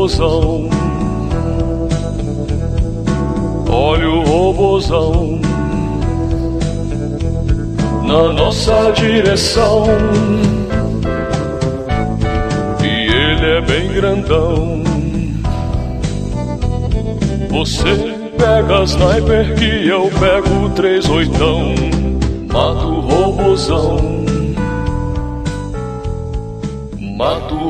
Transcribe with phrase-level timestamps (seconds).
[0.00, 0.70] robozão.
[3.68, 5.40] Olha o robozão
[8.04, 9.84] na nossa direção.
[12.82, 14.82] E ele é bem grandão.
[17.50, 17.94] Você
[18.38, 21.74] pega sniper que eu pego três oitão.
[22.50, 23.98] Mato o robozão.
[27.18, 27.68] Mato o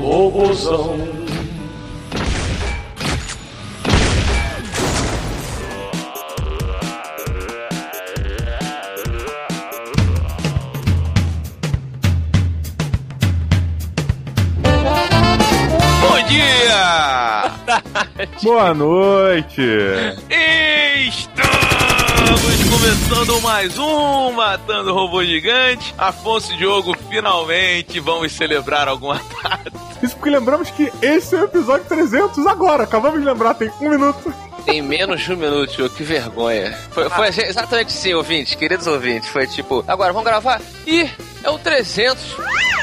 [18.40, 18.42] robozão.
[18.42, 19.62] Boa noite!
[21.08, 25.94] Estamos começando mais um Matando Robô Gigante.
[25.98, 29.72] Afonso e Diogo finalmente vamos celebrar alguma data.
[30.02, 32.84] Isso porque lembramos que esse é o episódio 300 agora.
[32.84, 34.32] Acabamos de lembrar, tem um minuto.
[34.64, 36.78] Tem menos de um minuto, Diogo, que vergonha.
[36.90, 39.28] Foi, foi exatamente assim, ouvintes, queridos ouvintes.
[39.28, 40.60] Foi tipo, agora vamos gravar?
[40.86, 41.10] Ih,
[41.42, 42.36] é o 300.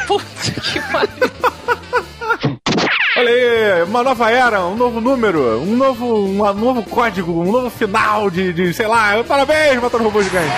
[0.08, 0.26] Puta
[0.62, 1.77] que pariu.
[3.88, 8.52] Uma nova era, um novo número, um novo, um novo código, um novo final de,
[8.52, 9.24] de sei lá.
[9.24, 10.52] Parabéns, Matando Robô Gigante!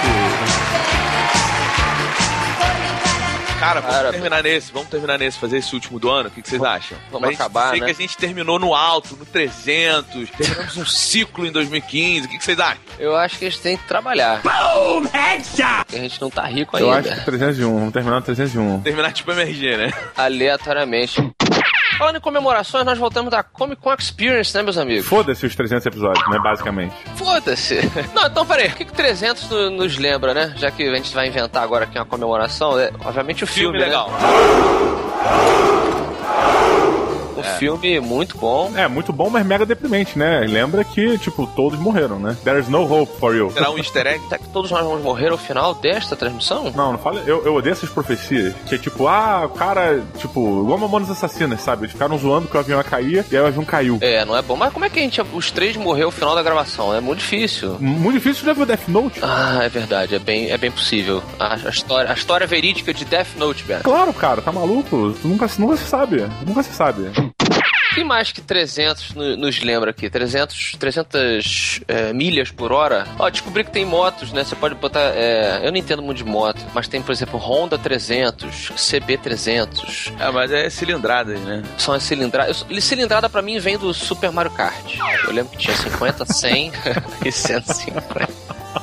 [3.60, 6.42] Cara, vamos Cara, terminar nesse, vamos terminar nesse, fazer esse último do ano, o que,
[6.42, 6.98] que vocês acham?
[7.12, 7.86] Vamos acabar, sei né?
[7.88, 12.38] que a gente terminou no alto, no 300, terminamos um ciclo em 2015, o que,
[12.38, 12.80] que vocês acham?
[12.98, 14.42] Eu acho que a gente tem que trabalhar.
[14.42, 15.86] Boom, headshot!
[15.86, 16.88] Porque a gente não tá rico ainda.
[16.88, 18.82] Eu acho que 301, vamos terminar no 301.
[18.82, 19.94] Terminar tipo MRG, né?
[20.16, 21.30] Aleatoriamente.
[22.00, 25.06] Falando em comemorações, nós voltamos da Comic Con Experience, né, meus amigos?
[25.06, 26.96] Foda-se os 300 episódios, né, basicamente.
[27.18, 27.82] Foda-se.
[28.16, 30.54] Não, então peraí, o que, que 300 nos lembra, né?
[30.56, 33.86] Já que a gente vai inventar agora aqui uma comemoração, é, obviamente o filme, filme
[33.86, 34.10] legal.
[34.12, 34.18] Né?
[37.40, 37.58] Um é.
[37.58, 38.72] filme muito bom.
[38.76, 40.42] É, muito bom, mas mega deprimente, né?
[40.42, 42.36] Lembra que, tipo, todos morreram, né?
[42.44, 43.50] There's no hope for you.
[43.52, 44.24] Será um easter egg?
[44.26, 46.72] Será que todos nós vamos morrer ao final desta transmissão?
[46.76, 47.22] Não, não fala.
[47.26, 48.54] Eu, eu odeio essas profecias.
[48.68, 51.84] Que é tipo, ah, o cara, tipo, igual Mamonas Assassinas, sabe?
[51.84, 53.98] Eles ficaram zoando que o avião ia cair e aí o avião caiu.
[54.02, 54.56] É, não é bom.
[54.56, 56.94] Mas como é que a gente, os três morreram ao final da gravação?
[56.94, 57.78] É muito difícil.
[57.80, 59.20] Muito difícil já viu Death Note?
[59.24, 60.16] Ah, é verdade.
[60.16, 61.24] É bem, é bem possível.
[61.40, 63.84] A, a história, a história verídica de Death Note, velho.
[63.84, 65.16] Claro, cara, tá maluco?
[65.24, 66.28] Nunca, nunca se sabe.
[66.46, 67.00] Nunca se sabe
[67.94, 70.10] que mais que 300 nos lembra aqui?
[70.10, 73.06] 300, 300 é, milhas por hora?
[73.18, 74.44] Ó, descobri que tem motos, né?
[74.44, 75.12] Você pode botar.
[75.16, 80.14] É, eu não entendo muito de moto, mas tem, por exemplo, Honda 300, CB 300.
[80.20, 81.64] É, mas é cilindradas, né?
[81.78, 82.66] São as cilindradas.
[82.80, 84.98] Cilindrada pra mim vem do Super Mario Kart.
[85.26, 86.72] Eu lembro que tinha 50, 100
[87.26, 88.39] e 150.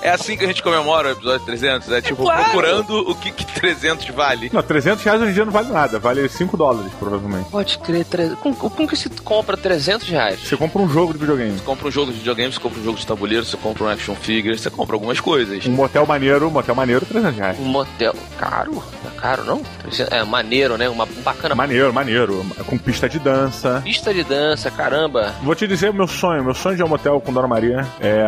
[0.06, 1.90] É assim que a gente comemora o episódio 300?
[1.90, 2.44] É tipo, claro.
[2.44, 4.48] procurando o que, que 300 vale.
[4.52, 5.98] Não, 300 reais hoje em dia não vale nada.
[5.98, 7.50] Vale 5 dólares, provavelmente.
[7.50, 8.04] Pode crer.
[8.04, 8.28] Tre...
[8.40, 10.38] Com, com que se compra 300 reais?
[10.38, 11.58] Você compra um jogo de videogame.
[11.58, 13.88] Você compra um jogo de videogame, você compra um jogo de tabuleiro, você compra um
[13.88, 15.66] action figure, você compra algumas coisas.
[15.66, 17.58] Um motel maneiro, um motel maneiro, 300 reais.
[17.58, 18.80] Um motel caro?
[19.04, 19.60] É caro, não?
[20.08, 20.88] É maneiro, né?
[20.88, 21.56] Uma bacana.
[21.56, 22.46] Maneiro, maneiro.
[22.64, 23.80] Com pista de dança.
[23.82, 25.34] Pista de dança, caramba.
[25.42, 26.44] Vou te dizer meu sonho.
[26.44, 28.24] Meu sonho de ir ao motel com Dona Maria é...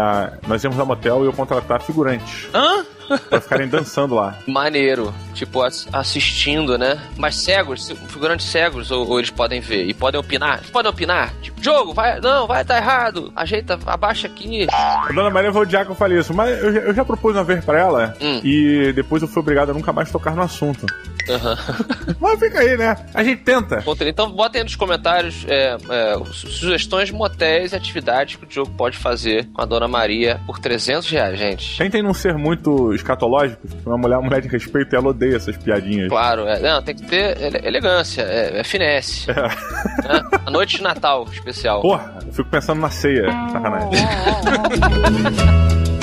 [0.49, 1.33] Nós íamos ao motel e eu
[1.69, 2.49] contratar figurante.
[2.55, 2.85] Hã?
[3.29, 4.37] Pra ficarem dançando lá.
[4.47, 5.15] Maneiro.
[5.35, 7.01] Tipo, assistindo, né?
[7.17, 10.59] Mas cegos, figurantes cegos, ou, ou, eles podem ver e podem opinar.
[10.59, 11.33] Eles podem opinar.
[11.41, 13.33] Tipo, jogo, vai, não, vai tá errado.
[13.35, 14.67] Ajeita, abaixa aqui.
[14.71, 17.45] A dona Maria vai odiar que eu falei isso, mas eu, eu já propus uma
[17.45, 18.41] vez pra ela hum.
[18.43, 20.87] e depois eu fui obrigado a nunca mais tocar no assunto.
[21.29, 22.17] Uhum.
[22.19, 22.97] Mas fica aí, né?
[23.13, 23.85] A gente tenta.
[24.07, 28.73] Então botem aí nos comentários é, é, sugestões de motéis e atividades que o Diogo
[28.73, 31.77] pode fazer com a Dona Maria por 300 reais, gente.
[31.77, 33.61] Tentem não ser muito escatológico.
[33.85, 36.09] Uma mulher, uma mulher de respeito, ela odeia essas piadinhas.
[36.09, 39.31] Claro, é, não, tem que ter elegância, é, é finesse.
[39.31, 39.35] É.
[39.35, 40.23] Né?
[40.47, 41.83] A noite de Natal especial.
[41.83, 43.27] Porra, eu fico pensando na ceia.
[43.53, 43.91] Sacanagem.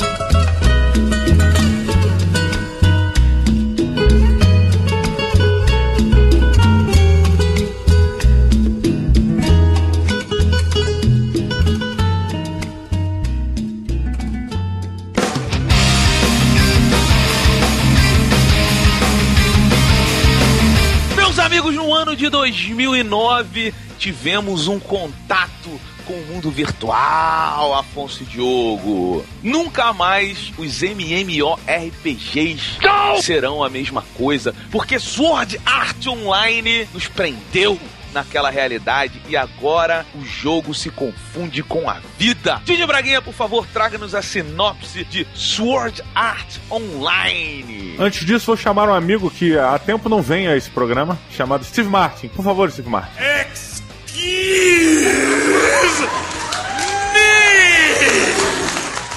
[24.05, 29.25] tivemos um contato com o mundo virtual, Afonso e Diogo.
[29.41, 33.19] Nunca mais os MMORPGs Não!
[33.19, 37.79] serão a mesma coisa, porque Sword Art Online nos prendeu
[38.13, 42.61] naquela realidade e agora o jogo se confunde com a vida.
[42.63, 47.95] Didi Braguinha, por favor, traga-nos a sinopse de Sword Art Online.
[47.97, 51.65] Antes disso, vou chamar um amigo que há tempo não vem a esse programa, chamado
[51.65, 52.27] Steve Martin.
[52.27, 53.19] Por favor, Steve Martin.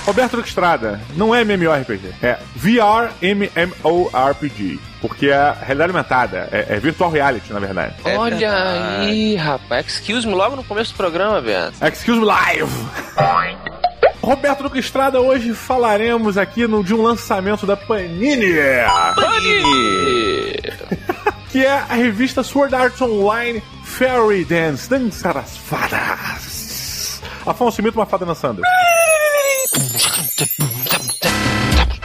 [0.09, 4.81] Roberto Estrada, não é MMORPG, é VR MMORPG.
[5.03, 7.95] Porque é realidade aumentada, é, é virtual reality, na verdade.
[8.05, 9.87] Olha é aí, rapaz.
[9.87, 11.77] Excuse me logo no começo do programa, Beto.
[11.87, 12.71] Excuse me live!
[14.23, 18.55] Roberto Duque Estrada, hoje falaremos aqui no, de um lançamento da Panini.
[19.15, 20.59] Panini!
[21.51, 27.23] que é a revista Sword Art Online Fairy Dance, Dança das Fadas.
[27.47, 28.63] Afonso, imita uma fada dançando.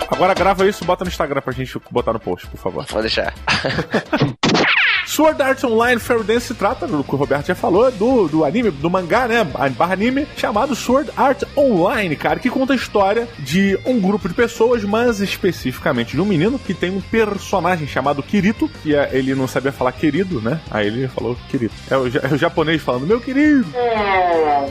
[0.10, 2.86] Agora grava isso e bota no Instagram pra gente botar no post, por favor.
[2.86, 3.34] Pode deixar.
[5.05, 8.45] Sword Art Online Fairy Dance se trata, do que o Roberto já falou, do, do
[8.45, 9.44] anime, do mangá, né?
[9.44, 14.33] Barra anime, chamado Sword Art Online, cara, que conta a história de um grupo de
[14.33, 19.35] pessoas, mas especificamente de um menino que tem um personagem chamado Kirito, que é, ele
[19.35, 20.59] não sabia falar querido, né?
[20.69, 21.73] Aí ele falou Kirito.
[21.89, 23.65] É o, é o japonês falando, meu querido.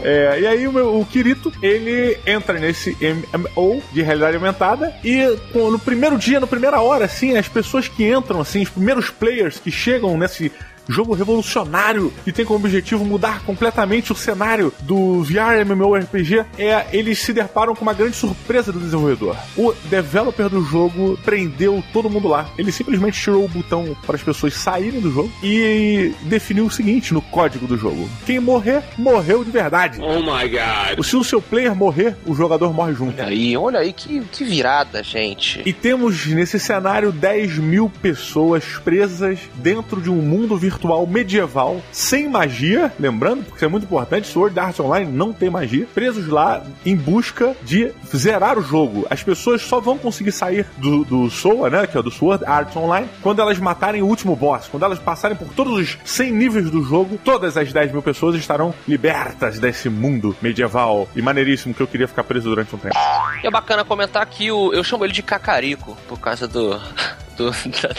[0.02, 5.22] É, e aí o, meu, o Kirito, ele entra nesse MMO de realidade aumentada e
[5.54, 9.58] no primeiro dia, na primeira hora, assim, as pessoas que entram, assim, os primeiros players
[9.58, 10.52] que chegam nessa esse
[10.88, 17.18] jogo revolucionário que tem como objetivo mudar completamente o cenário do VR MMORPG, é, eles
[17.18, 19.36] se deparam com uma grande surpresa do desenvolvedor.
[19.56, 22.48] O developer do jogo prendeu todo mundo lá.
[22.58, 27.14] Ele simplesmente tirou o botão para as pessoas saírem do jogo e definiu o seguinte
[27.14, 30.00] no código do jogo: quem morrer, morreu de verdade.
[30.00, 31.04] Oh my god.
[31.04, 33.20] Se o seu player morrer, o jogador morre junto.
[33.20, 35.62] Olha aí, olha aí que, que virada, gente.
[35.64, 41.82] E temos nesse cenário 10 mil pessoas presas dentro de um mundo virtual virtual medieval,
[41.92, 46.62] sem magia, lembrando, porque é muito importante, Sword Art Online não tem magia, presos lá
[46.84, 49.06] em busca de zerar o jogo.
[49.10, 52.74] As pessoas só vão conseguir sair do, do SOA, né, que é do Sword Art
[52.76, 56.70] Online, quando elas matarem o último boss, quando elas passarem por todos os 100 níveis
[56.70, 61.82] do jogo, todas as 10 mil pessoas estarão libertas desse mundo medieval e maneiríssimo que
[61.82, 62.96] eu queria ficar preso durante um tempo.
[63.42, 66.80] E é bacana comentar que o, eu chamo ele de Cacarico, por causa do,
[67.36, 67.50] do,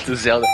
[0.06, 0.48] do Zelda.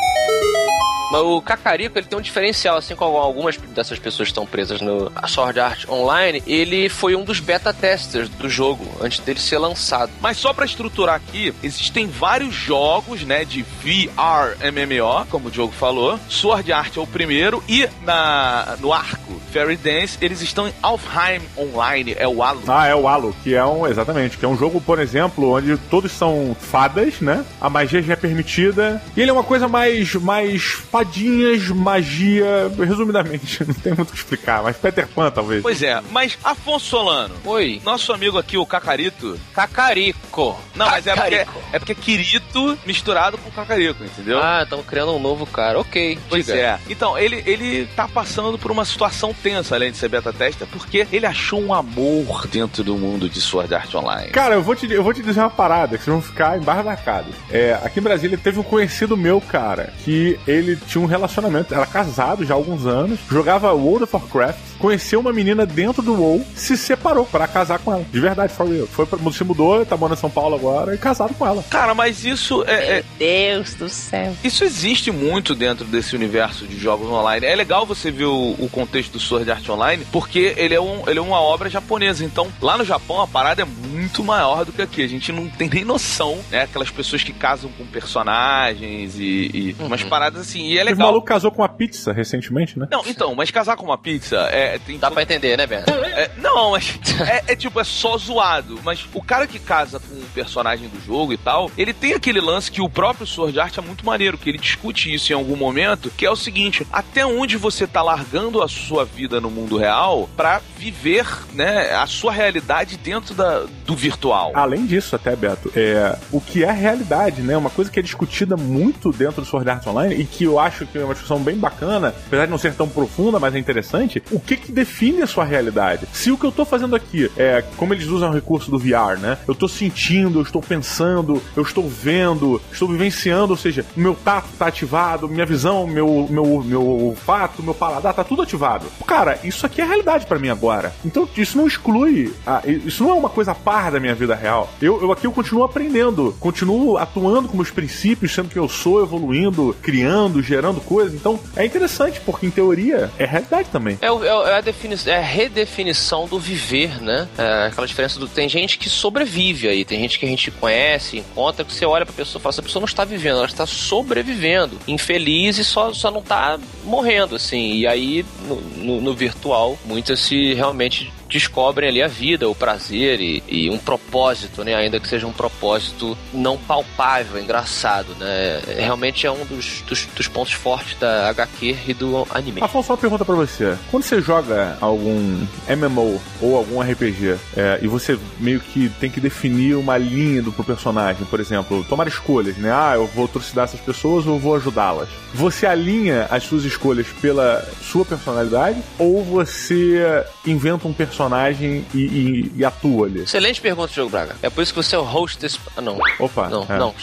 [1.12, 5.12] Mas o Cacarico, ele tem um diferencial, assim como algumas dessas pessoas estão presas no
[5.28, 10.12] Sword Art Online, ele foi um dos beta testers do jogo antes dele ser lançado.
[10.22, 15.74] Mas só para estruturar aqui, existem vários jogos, né, de VR MMO, como o Diogo
[15.74, 16.20] falou.
[16.30, 21.42] Sword Art é o primeiro e na no arco Fairy Dance, eles estão em Alfheim
[21.58, 22.62] Online, é o Halo.
[22.68, 25.76] Ah, é o Halo, que é um, exatamente, que é um jogo, por exemplo, onde
[25.90, 27.44] todos são fadas, né?
[27.60, 29.02] A magia já é permitida.
[29.16, 30.64] E ele é uma coisa mais mais
[31.00, 35.62] fadinhas, magia, resumidamente, não tem muito o que explicar, mas Peter Pan, talvez.
[35.62, 37.36] Pois é, mas Afonso Solano.
[37.46, 37.82] Oi.
[37.86, 39.40] Nosso amigo aqui, o Cacarito.
[39.54, 40.60] Cacarico.
[40.76, 44.40] Não, mas é porque, é porque é Quirito misturado com Cacarico, entendeu?
[44.42, 45.80] Ah, estamos criando um novo cara.
[45.80, 46.20] Ok.
[46.28, 46.58] Pois diga.
[46.58, 46.80] é.
[46.90, 51.08] Então, ele, ele tá passando por uma situação tensa, além de ser beta testa, porque
[51.12, 54.32] ele achou um amor dentro do mundo de Sword Art Online.
[54.32, 57.36] Cara, eu vou te, eu vou te dizer uma parada, que vocês vão ficar embasbacados.
[57.50, 61.86] É, aqui em Brasília teve um conhecido meu, cara, que ele tinha um relacionamento, era
[61.86, 66.46] casado já há alguns anos, jogava World of Warcraft, conheceu uma menina dentro do WoW,
[66.56, 68.06] se separou para casar com ela.
[68.12, 68.88] De verdade, for real.
[68.88, 71.64] Foi pra, se mudou, tá morando em São Paulo agora e casado com ela.
[71.70, 73.04] Cara, mas isso é, é...
[73.18, 74.34] Deus do céu.
[74.44, 77.46] Isso existe muito dentro desse universo de jogos online.
[77.46, 81.08] É legal você ver o, o contexto do Sword Art Online, porque ele é, um,
[81.08, 82.26] ele é uma obra japonesa.
[82.26, 85.04] Então, lá no Japão, a parada é muito maior do que aqui.
[85.04, 86.64] A gente não tem nem noção, né?
[86.64, 89.88] Aquelas pessoas que casam com personagens e, e uhum.
[89.88, 90.66] umas paradas assim.
[90.66, 91.08] E é legal.
[91.08, 92.88] O maluco casou com uma pizza recentemente, né?
[92.92, 95.92] Não, então, mas casar com uma pizza é, tem Dá pra entender, né, Beto?
[95.92, 98.80] É, não, mas é, é, tipo, é só zoado.
[98.84, 102.42] Mas o cara que casa com um personagem do jogo e tal, ele tem aquele
[102.42, 105.56] lance que o próprio Sword Art é muito maneiro, que ele discute isso em algum
[105.56, 109.78] momento, que é o seguinte: até onde você tá largando a sua vida no mundo
[109.78, 114.52] real para viver, né, a sua realidade dentro da, do virtual.
[114.54, 117.56] Além disso, até, Beto, é, o que é realidade, né?
[117.58, 120.69] Uma coisa que é discutida muito dentro do Sword Art Online e que eu acho
[120.72, 124.22] que é uma discussão bem bacana, apesar de não ser tão profunda, mas é interessante,
[124.32, 126.08] o que que define a sua realidade?
[126.14, 129.20] Se o que eu tô fazendo aqui é, como eles usam o recurso do VR,
[129.20, 129.38] né?
[129.48, 134.50] Eu tô sentindo, eu estou pensando, eu estou vendo, estou vivenciando, ou seja, meu tato
[134.58, 138.86] tá ativado, minha visão, meu, meu, meu olfato, meu paladar, tá tudo ativado.
[139.06, 140.94] Cara, isso aqui é realidade para mim agora.
[141.06, 144.70] Então isso não exclui, a, isso não é uma coisa par da minha vida real.
[144.82, 149.02] Eu, eu aqui eu continuo aprendendo, continuo atuando com meus princípios, sendo que eu sou
[149.02, 151.14] evoluindo, criando, gerando coisas.
[151.14, 153.98] Então é interessante, porque em teoria é realidade também.
[154.02, 157.28] É é, é a, defini é a redefinição do viver, né?
[157.38, 158.28] É aquela diferença do.
[158.28, 162.06] Tem gente que sobrevive aí, tem gente que a gente conhece, encontra, que você olha
[162.06, 165.94] pra pessoa e fala: essa pessoa não está vivendo, ela está sobrevivendo, infeliz e só,
[165.94, 167.74] só não está morrendo, assim.
[167.74, 173.22] E aí, no, no, no virtual, muitas se realmente descobrem ali a vida, o prazer
[173.22, 174.76] e, e, um propósito, né?
[174.76, 178.62] Ainda que seja um propósito não palpável, engraçado, né?
[178.78, 182.62] Realmente é um dos, dos, dos pontos fortes da HQ e do anime.
[182.62, 183.78] Afonso, uma pergunta pra você.
[183.92, 189.22] Quando você joga algum MMO ou algum RPG é, e você meio que tem que
[189.22, 192.72] definir uma linha do pro personagem, por exemplo, tomar escolhas, né?
[192.72, 195.10] Ah, eu vou trucidar essas pessoas ou vou ajudá-las.
[195.36, 201.98] Você alinha as suas escolhas pela sua personalidade ou você inventa um personagem personagem e,
[201.98, 203.22] e, e atua ali?
[203.24, 204.36] Excelente pergunta, Diogo Braga.
[204.42, 205.60] É por isso que você é o host desse.
[205.76, 206.00] Ah, não.
[206.20, 206.48] Opa.
[206.48, 206.78] Não, é.
[206.78, 206.94] não.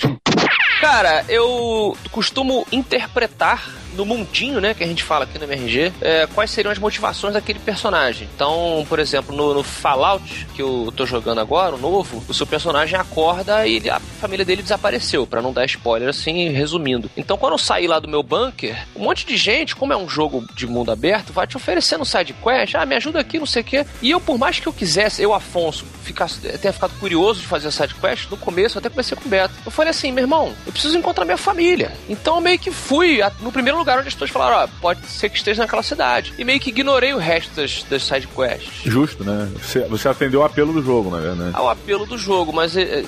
[0.81, 3.65] Cara, eu costumo interpretar
[3.97, 7.35] no mundinho, né, que a gente fala aqui no MRG, é, quais seriam as motivações
[7.35, 8.29] daquele personagem.
[8.35, 12.47] Então, por exemplo, no, no, Fallout, que eu tô jogando agora, o novo, o seu
[12.47, 17.11] personagem acorda e ele, a família dele desapareceu, para não dar spoiler assim, resumindo.
[17.17, 20.09] Então, quando eu sair lá do meu bunker, um monte de gente, como é um
[20.09, 23.63] jogo de mundo aberto, vai te oferecendo side quest, ah, me ajuda aqui, não sei
[23.63, 23.87] o quê.
[24.03, 27.69] E eu, por mais que eu quisesse, eu, Afonso, ficasse, tenha ficado curioso de fazer
[27.69, 29.55] a side quest, no começo eu até comecei com o Beto.
[29.65, 31.93] Eu falei assim, meu irmão, eu preciso encontrar minha família.
[32.09, 35.29] Então, eu meio que fui no primeiro lugar onde as pessoas falaram, ó, pode ser
[35.31, 36.35] que esteja naquela cidade.
[36.37, 38.83] E meio que ignorei o resto das, das side quests.
[38.85, 39.49] Justo, né?
[39.63, 41.51] Você, você atendeu o apelo do jogo, na verdade.
[41.53, 43.05] Ao apelo do jogo, mas é,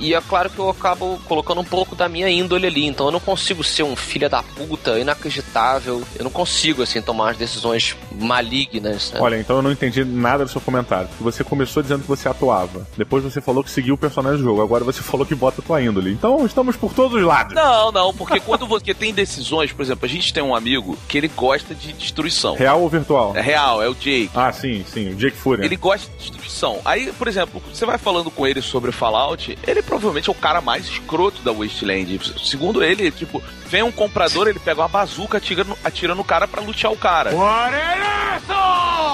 [0.00, 2.86] e é claro que eu acabo colocando um pouco da minha índole ali.
[2.86, 6.02] Então eu não consigo ser um filho da puta inacreditável.
[6.16, 9.12] Eu não consigo, assim, tomar as decisões malignas.
[9.12, 9.20] Né?
[9.20, 11.08] Olha, então eu não entendi nada do seu comentário.
[11.20, 12.86] Você começou dizendo que você atuava.
[12.96, 14.62] Depois você falou que seguiu o personagem do jogo.
[14.62, 16.10] Agora você falou que bota a tua índole.
[16.12, 17.54] Então estamos por todos os lados.
[17.54, 21.18] Não, não, porque quando você tem decisões, por exemplo, a gente tem um amigo que
[21.18, 22.54] ele gosta de destruição.
[22.54, 23.36] Real ou virtual?
[23.36, 24.30] É real, é o Jake.
[24.34, 25.62] Ah, sim, sim, o Jake Fury.
[25.62, 26.39] Ele gosta de destruição.
[26.84, 30.60] Aí, por exemplo, você vai falando com ele sobre Fallout, ele provavelmente é o cara
[30.60, 32.20] mais escroto da Wasteland.
[32.44, 36.48] Segundo ele, tipo, vem um comprador, ele pega uma bazuca, atira no, atira no cara
[36.48, 37.30] para lutear o cara.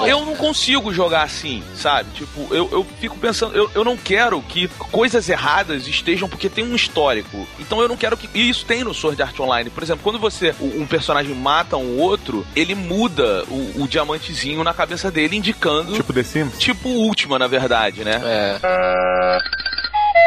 [0.05, 2.09] Eu não consigo jogar assim, sabe?
[2.13, 6.65] Tipo, eu, eu fico pensando, eu, eu não quero que coisas erradas estejam porque tem
[6.65, 7.47] um histórico.
[7.59, 8.29] Então eu não quero que.
[8.33, 9.69] E isso tem no Sword Art Online.
[9.69, 14.73] Por exemplo, quando você, um personagem mata um outro, ele muda o, o diamantezinho na
[14.73, 15.93] cabeça dele, indicando.
[15.93, 16.57] Tipo The Sims?
[16.57, 18.21] Tipo Última, na verdade, né?
[18.23, 19.39] É.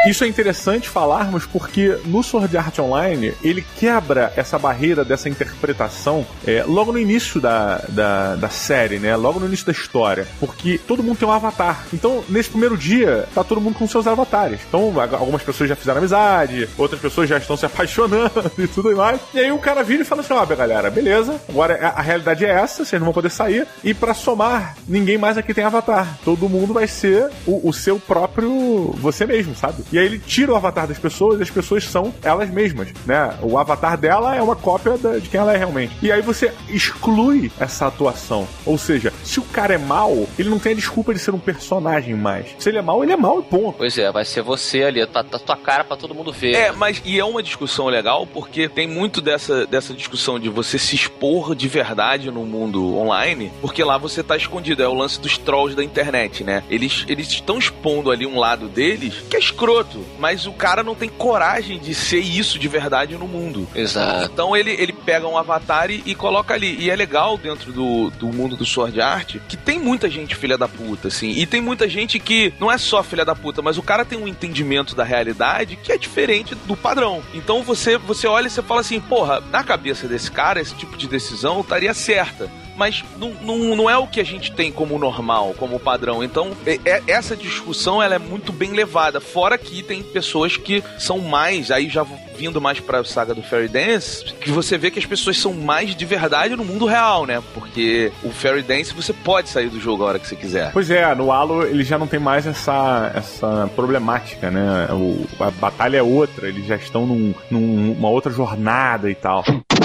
[0.07, 6.25] Isso é interessante falarmos porque no Sword Art Online ele quebra essa barreira dessa interpretação
[6.45, 9.15] é, logo no início da, da, da, série, né?
[9.15, 10.27] Logo no início da história.
[10.39, 11.85] Porque todo mundo tem um avatar.
[11.93, 14.61] Então, nesse primeiro dia, tá todo mundo com seus avatares.
[14.67, 19.21] Então, algumas pessoas já fizeram amizade, outras pessoas já estão se apaixonando e tudo mais.
[19.35, 22.43] E aí o cara vira e fala assim: ó, galera, beleza, agora a, a realidade
[22.43, 23.67] é essa, vocês não vão poder sair.
[23.83, 26.17] E para somar, ninguém mais aqui tem avatar.
[26.25, 29.83] Todo mundo vai ser o, o seu próprio você mesmo, sabe?
[29.91, 33.35] E aí ele tira o avatar das pessoas e as pessoas são elas mesmas, né?
[33.41, 35.93] O avatar dela é uma cópia de quem ela é realmente.
[36.01, 38.47] E aí você exclui essa atuação.
[38.65, 41.39] Ou seja, se o cara é mal, ele não tem a desculpa de ser um
[41.39, 42.55] personagem mais.
[42.57, 43.77] Se ele é mal, ele é mal e ponto.
[43.77, 46.55] Pois é, vai ser você ali, tá, tá tua cara para todo mundo ver.
[46.55, 50.77] É, mas e é uma discussão legal porque tem muito dessa, dessa discussão de você
[50.77, 54.81] se expor de verdade no mundo online, porque lá você tá escondido.
[54.81, 56.63] É o lance dos trolls da internet, né?
[56.69, 59.80] Eles eles estão expondo ali um lado deles que é escroto
[60.19, 63.67] mas o cara não tem coragem de ser isso de verdade no mundo.
[63.75, 64.31] Exato.
[64.31, 66.77] Então ele, ele pega um avatar e, e coloca ali.
[66.79, 70.57] E é legal dentro do, do mundo do Sword Art que tem muita gente filha
[70.57, 71.31] da puta, assim.
[71.31, 74.17] E tem muita gente que não é só filha da puta, mas o cara tem
[74.17, 77.21] um entendimento da realidade que é diferente do padrão.
[77.33, 80.97] Então você, você olha e você fala assim, porra, na cabeça desse cara, esse tipo
[80.97, 84.97] de decisão estaria certa mas não, não, não é o que a gente tem como
[84.97, 86.23] normal, como padrão.
[86.23, 89.19] Então, é, é, essa discussão ela é muito bem levada.
[89.19, 92.05] Fora que tem pessoas que são mais, aí já
[92.41, 95.95] vindo mais pra saga do Fairy Dance, que você vê que as pessoas são mais
[95.95, 97.41] de verdade no mundo real, né?
[97.53, 100.71] Porque o Fairy Dance você pode sair do jogo a hora que você quiser.
[100.71, 104.87] Pois é, no Halo ele já não tem mais essa, essa problemática, né?
[104.91, 109.43] O, a batalha é outra, eles já estão num, numa outra jornada e tal.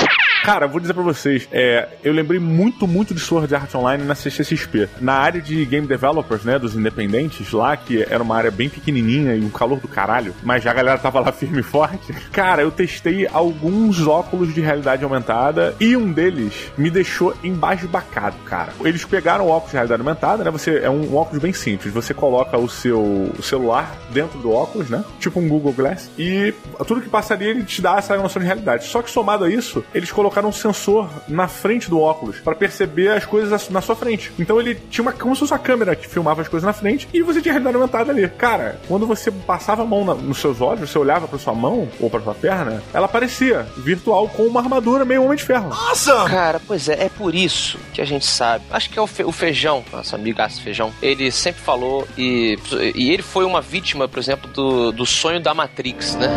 [0.47, 4.15] Cara, vou dizer pra vocês, é, eu lembrei muito, muito de Sword Art Online na
[4.15, 4.89] CCXP.
[5.01, 9.35] Na área de game developers, né, dos independentes lá, que era uma área bem pequenininha
[9.35, 12.13] e um calor do caralho, mas já a galera tava lá firme e forte.
[12.31, 18.73] Cara, eu testei alguns óculos de realidade aumentada e um deles me deixou embasbacado, cara.
[18.85, 21.93] Eles pegaram o óculos de realidade aumentada, né, você é um, um óculos bem simples.
[21.93, 26.55] Você coloca o seu celular dentro do óculos, né, tipo um Google Glass, e
[26.87, 28.85] tudo que passaria ele te dá essa noção de realidade.
[28.85, 32.55] Só que somado a isso, eles colocaram colocaram um sensor na frente do óculos para
[32.55, 34.33] perceber as coisas na sua frente.
[34.39, 37.09] Então ele tinha uma, como se fosse uma câmera que filmava as coisas na frente
[37.13, 38.29] e você tinha realidade aumentada ali.
[38.29, 41.89] Cara, quando você passava a mão na, nos seus olhos, você olhava para sua mão
[42.01, 45.69] ou para sua perna, ela parecia virtual com uma armadura meio homem de ferro.
[45.71, 46.25] Nossa!
[46.29, 48.65] Cara, pois é, é por isso que a gente sabe.
[48.71, 50.93] Acho que é o, fe, o feijão, nosso amigaço feijão.
[51.01, 52.59] Ele sempre falou e,
[52.95, 56.29] e ele foi uma vítima, por exemplo, do, do sonho da Matrix, né?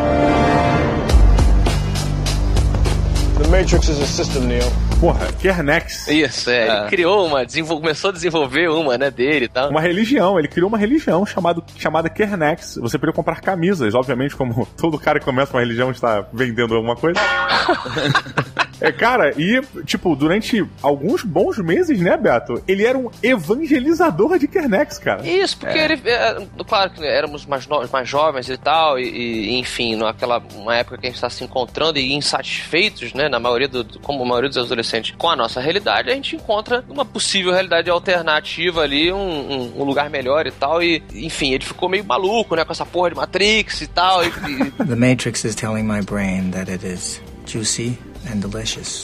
[3.40, 4.89] The Matrix is a system, Neo.
[5.00, 6.10] Porra, Kernex.
[6.10, 6.64] Isso, é.
[6.64, 6.90] Ele é.
[6.90, 9.70] criou uma, começou a desenvolver uma, né, dele e tal.
[9.70, 12.78] Uma religião, ele criou uma religião chamado, chamada Kernex.
[12.82, 16.98] Você poderia comprar camisas, obviamente, como todo cara que começa uma religião está vendendo alguma
[16.98, 17.20] coisa.
[18.82, 22.64] É, cara, e, tipo, durante alguns bons meses, né, Beto?
[22.68, 25.28] Ele era um evangelizador de Kernex, cara.
[25.28, 25.84] Isso, porque é.
[25.86, 26.02] ele.
[26.06, 30.76] É, claro que éramos mais, no, mais jovens e tal, e, e, enfim, naquela uma
[30.76, 34.00] época que a gente está se encontrando e insatisfeitos, né, na maioria do.
[34.00, 37.90] como a maioria dos adolescentes, com a nossa realidade, a gente encontra uma possível realidade
[37.90, 42.56] alternativa ali, um, um, um lugar melhor e tal, e, enfim, ele ficou meio maluco,
[42.56, 44.24] né, com essa porra de Matrix e tal.
[44.24, 44.32] E,
[44.86, 47.98] The Matrix is telling my brain that it is juicy.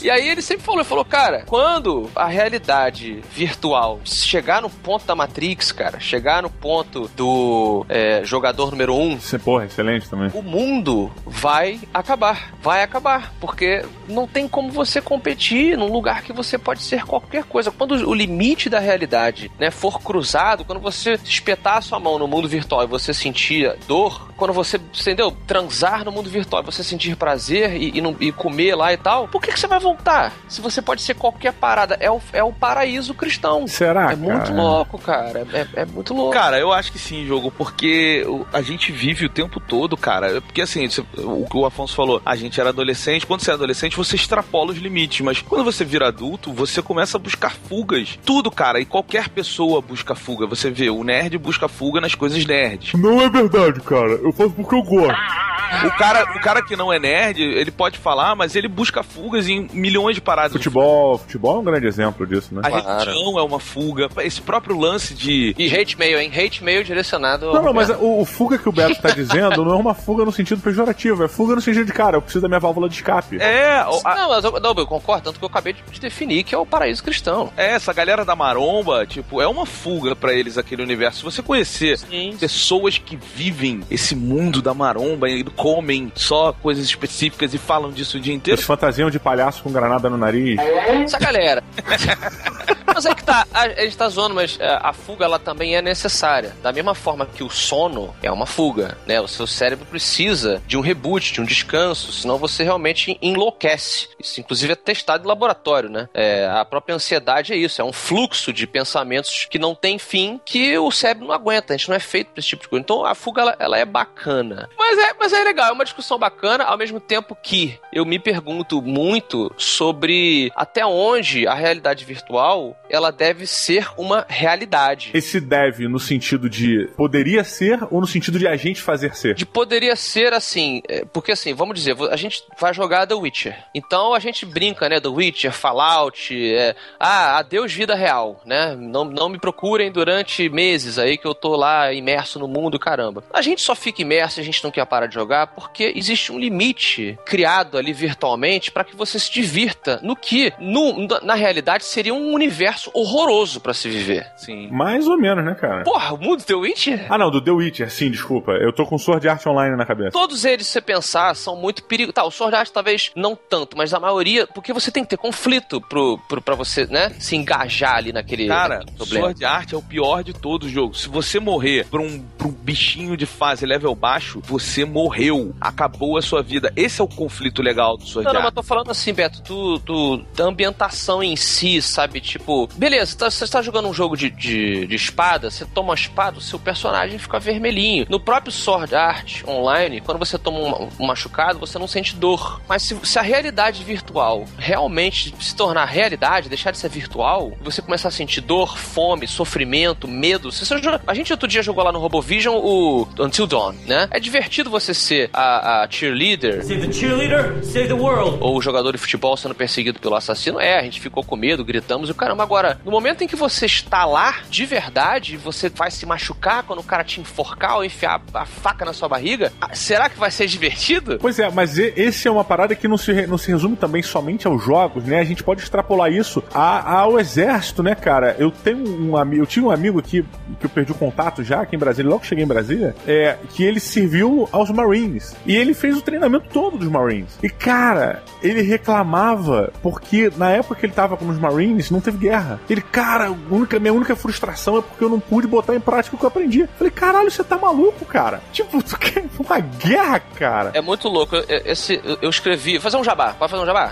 [0.04, 5.06] E aí ele sempre falou, ele falou, cara, quando a realidade virtual chegar no ponto
[5.06, 10.08] da Matrix, cara, chegar no ponto do é, jogador número um, Isso é, porra, excelente
[10.08, 10.30] também.
[10.34, 16.32] O mundo vai acabar, vai acabar, porque não tem como você competir num lugar que
[16.32, 17.70] você pode ser qualquer coisa.
[17.70, 22.28] Quando o limite da realidade, né, for cruzado, quando você espetar a sua mão no
[22.28, 26.84] mundo virtual e você sentir dor, quando você, entendeu, transar no mundo virtual e você
[26.84, 30.32] sentir prazer e, e, e comer lá e tal, por que, que você vai voltar?
[30.48, 33.66] Se você pode ser qualquer parada, é o, é o paraíso cristão.
[33.66, 34.12] Será?
[34.12, 35.46] É muito louco, cara.
[35.52, 36.32] É, é muito louco.
[36.32, 40.40] Cara, eu acho que sim, jogo, porque a gente vive o tempo todo, cara.
[40.40, 43.26] Porque assim, o que o Afonso falou, a gente era adolescente.
[43.26, 45.20] Quando você é adolescente, você extrapola os limites.
[45.20, 48.18] Mas quando você vira adulto, você começa a buscar fugas.
[48.24, 48.80] Tudo, cara.
[48.80, 50.46] E qualquer pessoa busca fuga.
[50.46, 52.94] Você vê, o nerd busca fuga nas coisas nerds.
[52.94, 54.12] Não é verdade, cara.
[54.12, 55.46] Eu faço porque eu gosto.
[55.84, 59.48] O cara, o cara que não é nerd, ele pode falar, mas ele busca fugas
[59.48, 60.52] em milhões de paradas.
[60.52, 62.62] Futebol, futebol é um grande exemplo disso, né?
[62.64, 63.10] A claro.
[63.10, 64.08] religião é uma fuga.
[64.18, 65.54] Esse próprio lance de.
[65.58, 66.30] E hate mail, hein?
[66.34, 67.52] Hate mail direcionado.
[67.52, 70.24] Não, não, mas o, o, fuga que o Beto tá dizendo não é uma fuga
[70.24, 72.96] no sentido pejorativo, é fuga no sentido de, cara, eu preciso da minha válvula de
[72.96, 73.38] escape.
[73.40, 74.14] É, o, a...
[74.14, 76.66] Não, mas eu, não, eu concordo, tanto que eu acabei de definir que é o
[76.66, 77.52] paraíso cristão.
[77.56, 81.18] É, essa galera da maromba, tipo, é uma fuga para eles aquele universo.
[81.18, 82.36] Se você conhecer Sim.
[82.38, 88.18] pessoas que vivem esse mundo da maromba e comem só coisas específicas e falam disso
[88.18, 88.60] o dia inteiro.
[88.86, 90.58] Fantasiam de palhaço com granada no nariz.
[91.04, 91.62] Essa galera.
[92.86, 95.38] mas é que tá, a, a gente tá zoando, mas a, é, a, fuga ela
[95.38, 96.54] também é necessária.
[96.62, 99.20] Da mesma forma que o sono é uma fuga, né?
[99.20, 104.08] O seu cérebro precisa de um reboot, de um descanso, senão você realmente enlouquece.
[104.18, 106.08] Isso, inclusive, é testado em laboratório, né?
[106.14, 110.40] É, a própria ansiedade é isso, é um fluxo de pensamentos que não tem fim,
[110.44, 111.74] que o cérebro não aguenta.
[111.74, 112.80] A gente não é feito pra esse tipo de coisa.
[112.82, 114.70] Então a fuga ela, ela é bacana.
[114.78, 118.18] Mas é, mas é legal, é uma discussão bacana, ao mesmo tempo que eu me
[118.18, 125.10] pergunto muito sobre até onde a realidade virtual ela deve ser uma realidade.
[125.12, 129.34] Esse deve no sentido de poderia ser ou no sentido de a gente fazer ser?
[129.34, 133.56] De poderia ser assim, é, porque assim, vamos dizer, a gente vai jogar The Witcher.
[133.74, 138.76] Então a gente brinca, né, The Witcher, Fallout, é, ah, adeus vida real, né?
[138.76, 143.24] Não, não me procurem durante meses aí que eu tô lá imerso no mundo, caramba.
[143.32, 146.38] A gente só fica imerso, a gente não quer parar de jogar porque existe um
[146.38, 152.14] limite criado ali virtualmente para que você se divirta no que, no, na realidade, seria
[152.14, 154.26] um universo horroroso para se viver.
[154.36, 154.68] Sim.
[154.70, 155.84] Mais ou menos, né, cara?
[155.84, 157.06] Porra, o mundo do The Witcher?
[157.08, 158.52] Ah, não, do The Witcher, sim, desculpa.
[158.52, 160.10] Eu tô com Sword Art Online na cabeça.
[160.12, 162.14] Todos eles, se você pensar, são muito perigosos.
[162.14, 165.16] Tá, o Sword Art talvez não tanto, mas a maioria, porque você tem que ter
[165.16, 169.26] conflito pro, pro, pra você, né, se engajar ali naquele, cara, naquele problema.
[169.26, 170.94] Sword Art é o pior de todo o jogo.
[170.94, 175.54] Se você morrer pra um, pra um bichinho de fase level baixo, você morreu.
[175.60, 176.72] Acabou a sua vida.
[176.76, 178.54] Esse é o conflito legal do Sword não, Art.
[178.56, 182.22] Tô falando assim, Beto, do, do, da ambientação em si, sabe?
[182.22, 185.94] Tipo, beleza, tá, você está jogando um jogo de, de, de espada, você toma uma
[185.94, 188.06] espada, o seu personagem fica vermelhinho.
[188.08, 192.62] No próprio Sword Art Online, quando você toma um, um machucado, você não sente dor.
[192.66, 197.82] Mas se, se, a realidade virtual realmente se tornar realidade, deixar de ser virtual, você
[197.82, 200.50] começar a sentir dor, fome, sofrimento, medo.
[200.50, 200.64] Você,
[201.06, 204.08] a gente outro dia jogou lá no RoboVision o Until Dawn, né?
[204.10, 206.66] É divertido você ser a, a cheerleader.
[206.66, 208.45] The cheerleader, save the world.
[208.46, 210.60] Ou o jogador de futebol sendo perseguido pelo assassino.
[210.60, 212.42] É, a gente ficou com medo, gritamos e o caramba.
[212.44, 216.78] Agora, no momento em que você está lá, de verdade, você vai se machucar quando
[216.78, 220.30] o cara te enforcar ou enfiar a faca na sua barriga, ah, será que vai
[220.30, 221.18] ser divertido?
[221.20, 224.46] Pois é, mas esse é uma parada que não se, não se resume também somente
[224.46, 225.18] aos jogos, né?
[225.18, 228.36] A gente pode extrapolar isso a- ao exército, né, cara?
[228.38, 230.24] Eu tenho um amigo, eu tinha um amigo aqui
[230.60, 233.36] que eu perdi o contato já aqui em Brasília, logo que cheguei em Brasília, é
[233.54, 235.34] que ele serviu aos Marines.
[235.44, 237.38] E ele fez o treinamento todo dos Marines.
[237.42, 242.18] E cara, ele reclamava porque na época que ele tava com os Marines não teve
[242.18, 242.60] guerra.
[242.68, 246.18] Ele, cara, única, minha única frustração é porque eu não pude botar em prática o
[246.18, 246.60] que eu aprendi.
[246.60, 248.40] Eu falei, caralho, você tá maluco, cara?
[248.52, 250.70] Tipo, tu quer uma guerra, cara?
[250.74, 251.36] É muito louco.
[251.36, 252.78] Eu- Esse, eu escrevi.
[252.78, 253.34] Fazer um jabá.
[253.38, 253.90] Pode fazer um jabá?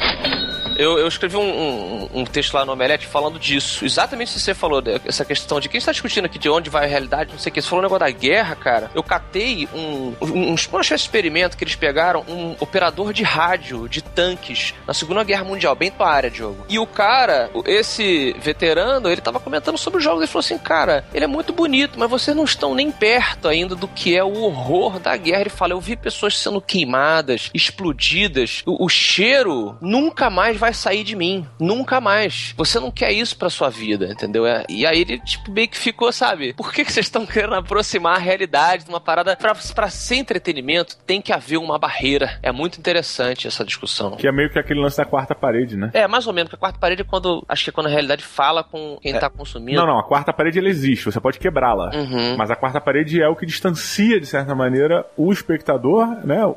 [0.78, 3.84] Eu, eu escrevi um, um- um texto lá no Omelete falando disso.
[3.84, 6.84] Exatamente isso que você falou, essa questão de quem está discutindo aqui de onde vai
[6.84, 7.62] a realidade, não sei o que.
[7.62, 8.90] Você falou o negócio da guerra, cara.
[8.94, 13.22] Eu catei um, um, um, uma espécie de experimento que eles pegaram um operador de
[13.22, 16.64] rádio de tanques na Segunda Guerra Mundial, bem tua área, Diogo.
[16.68, 20.20] E o cara, o- esse veterano, ele tava comentando sobre os jogos.
[20.22, 23.74] Ele falou assim: cara, ele é muito bonito, mas vocês não estão nem perto ainda
[23.74, 25.42] do que é o horror da guerra.
[25.42, 28.62] Ele fala: eu vi pessoas sendo queimadas, explodidas.
[28.66, 31.46] O, o cheiro nunca mais vai sair de mim.
[31.61, 32.55] Nunca mais.
[32.57, 34.46] Você não quer isso pra sua vida, entendeu?
[34.46, 36.53] É- e aí ele, tipo, meio que ficou, sabe?
[36.55, 39.37] Por que, que vocês estão querendo aproximar a realidade de uma parada?
[39.37, 42.38] Pra, pra ser entretenimento, tem que haver uma barreira.
[42.42, 44.12] É muito interessante essa discussão.
[44.12, 45.90] Que é meio que aquele lance da quarta parede, né?
[45.92, 47.44] É, mais ou menos, porque a quarta parede é quando.
[47.48, 49.79] Acho que é quando a realidade fala com quem tá consumindo.
[49.81, 51.90] Não, não, a quarta parede ela existe, você pode quebrá-la.
[51.94, 52.37] Uhum.
[52.37, 56.44] Mas a quarta parede é o que distancia, de certa maneira, o espectador, né?
[56.44, 56.50] O,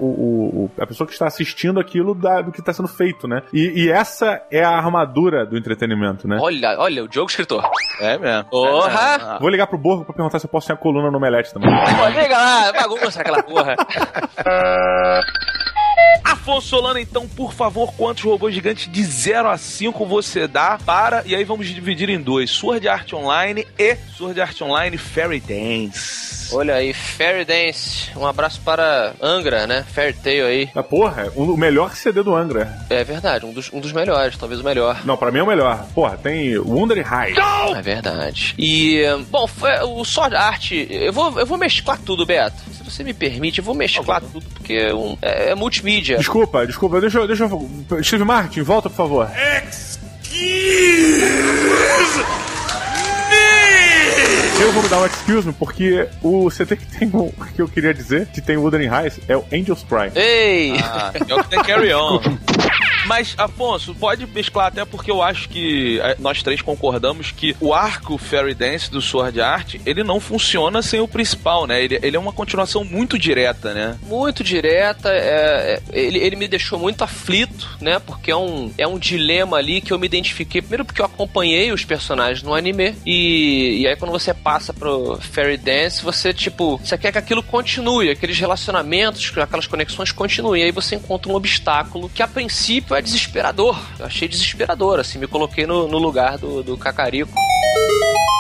[0.66, 3.42] o- a pessoa que está assistindo aquilo da- do que está sendo feito, né?
[3.54, 6.38] E, e essa é a armadura do entretenimento, né?
[6.40, 7.68] Olha, olha, o Diogo escritor.
[8.00, 8.46] É mesmo.
[8.46, 9.40] Porra!
[9.40, 11.70] Vou ligar pro Borgo pra perguntar se eu posso ter a coluna no Omelete também.
[11.70, 13.76] Pô, liga lá, bagunça aquela porra.
[16.24, 21.24] Afonso Solano, então, por favor, quantos robôs gigantes de 0 a 5 você dá para.
[21.26, 26.37] E aí vamos dividir em dois: Sword Art Online e Sword Art Online Fairy Dance.
[26.52, 28.10] Olha aí, Fairy Dance.
[28.16, 29.84] Um abraço para Angra, né?
[29.94, 30.70] Fairy Tail aí.
[30.74, 32.72] Mas, porra, o o melhor CD do Angra.
[32.90, 35.02] É verdade, um dos, um dos melhores, talvez o melhor.
[35.06, 35.86] Não, pra mim é o melhor.
[35.96, 37.34] Porra, tem Wonder High.
[37.76, 38.54] É verdade.
[38.58, 42.58] E, bom, foi- o Sword Art, eu vou, eu vou mesclar tudo, Beto.
[42.74, 46.18] Se você me permite, eu vou mesclar tudo, porque é, um- é- é multimídia.
[46.18, 48.04] Desculpa, desculpa, deixa, eu- deixa eu.
[48.04, 49.30] Steve Martin, volta, por favor.
[54.60, 57.68] Eu vou me dar um excuse me, porque o CT que tem o que eu
[57.68, 60.12] queria dizer, que tem o Wuthering Heights, é o Angel's Cry.
[60.16, 60.74] Ei!
[60.80, 62.20] Ah, é o que tem Carry On.
[63.08, 67.74] Mas, Afonso, pode mesclar até porque eu acho que eh, nós três concordamos que o
[67.74, 71.82] arco Fairy Dance do Sword Art, ele não funciona sem o principal, né?
[71.82, 73.98] Ele, ele é uma continuação muito direta, né?
[74.04, 75.10] muito direta.
[75.10, 77.98] é- é- ele, ele me deixou muito aflito, né?
[78.00, 80.62] Porque é um, é um dilema ali que eu me identifiquei.
[80.62, 82.94] Primeiro porque eu acompanhei os personagens no anime.
[83.06, 87.42] E, e aí quando você passa pro Fairy Dance, você, tipo, você quer que aquilo
[87.42, 90.64] continue, aqueles relacionamentos, aquelas conexões continuem.
[90.64, 93.80] Aí você encontra um obstáculo que a princípio é desesperador.
[94.00, 97.34] Eu achei desesperador, assim, me coloquei no, no lugar do, do Cacarico.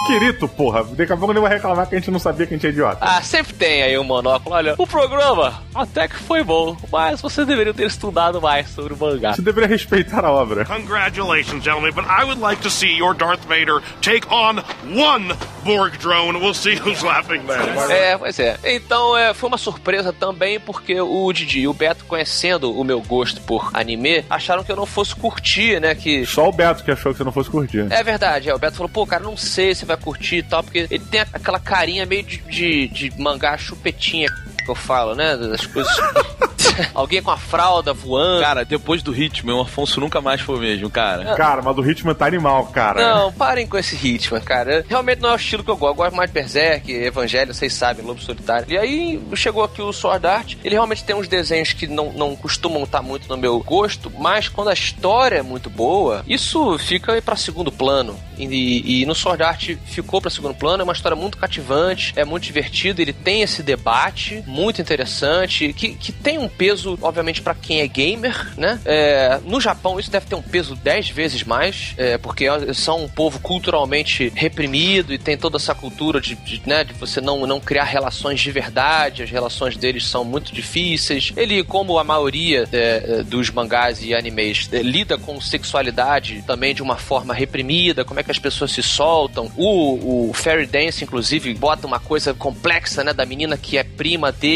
[0.05, 2.57] Querido, porra, daqui a pouco ele vai reclamar que a gente não sabia que a
[2.57, 2.97] gente é idiota.
[3.01, 4.55] Ah, sempre tem aí um monóculo.
[4.55, 8.97] Olha, o programa até que foi bom, mas você deveria ter estudado mais sobre o
[8.97, 9.33] mangá.
[9.33, 10.65] Você deveria respeitar a obra.
[10.65, 14.63] Congratulations, gentlemen, but I would like to see your Darth Vader take on
[14.95, 16.39] one Borg drone.
[16.39, 17.91] We'll see who's laughing then.
[17.91, 18.57] É, pois é.
[18.63, 23.01] Então é, foi uma surpresa também, porque o Didi e o Beto, conhecendo o meu
[23.01, 25.93] gosto por anime, acharam que eu não fosse curtir, né?
[25.93, 26.25] Que.
[26.25, 27.85] Só o Beto que achou que você não fosse curtir.
[27.89, 28.55] É verdade, é.
[28.55, 31.21] O Beto falou, pô, cara, não sei se vai curtir e tal, porque ele tem
[31.21, 34.29] aquela carinha meio de, de, de mangá chupetinha
[34.67, 35.35] que eu falo, né?
[35.37, 35.95] Das coisas.
[36.93, 38.41] Alguém com a fralda voando.
[38.41, 41.35] Cara, depois do Hitman, o Afonso nunca mais foi o mesmo, cara.
[41.35, 43.15] Cara, mas do Hitman tá animal, cara.
[43.15, 44.85] Não, parem com esse ritmo, cara.
[44.87, 45.87] Realmente não é o estilo que eu gosto.
[45.93, 48.67] Eu gosto mais de Berserk, Evangelho, vocês sabem, Lobo Solitário.
[48.69, 50.55] E aí chegou aqui o Sword Art.
[50.63, 54.49] Ele realmente tem uns desenhos que não, não costumam estar muito no meu gosto, mas
[54.49, 58.19] quando a história é muito boa, isso fica para segundo plano.
[58.37, 60.81] E, e no Sword Art ficou para segundo plano.
[60.81, 63.01] É uma história muito cativante, é muito divertido.
[63.01, 67.87] Ele tem esse debate muito interessante, que, que tem um peso, obviamente, para quem é
[67.87, 68.79] gamer, né?
[68.83, 73.07] É, no Japão isso deve ter um peso 10 vezes mais, é, porque são um
[73.07, 77.59] povo culturalmente reprimido e tem toda essa cultura de, de, né, de você não, não
[77.59, 81.31] criar relações de verdade, as relações deles são muito difíceis.
[81.37, 86.81] Ele, como a maioria é, dos mangás e animes, é, lida com sexualidade também de
[86.81, 89.51] uma forma reprimida, como é que as pessoas se soltam.
[89.55, 94.31] O, o Fairy Dance, inclusive, bota uma coisa complexa, né, da menina que é prima
[94.31, 94.46] dele,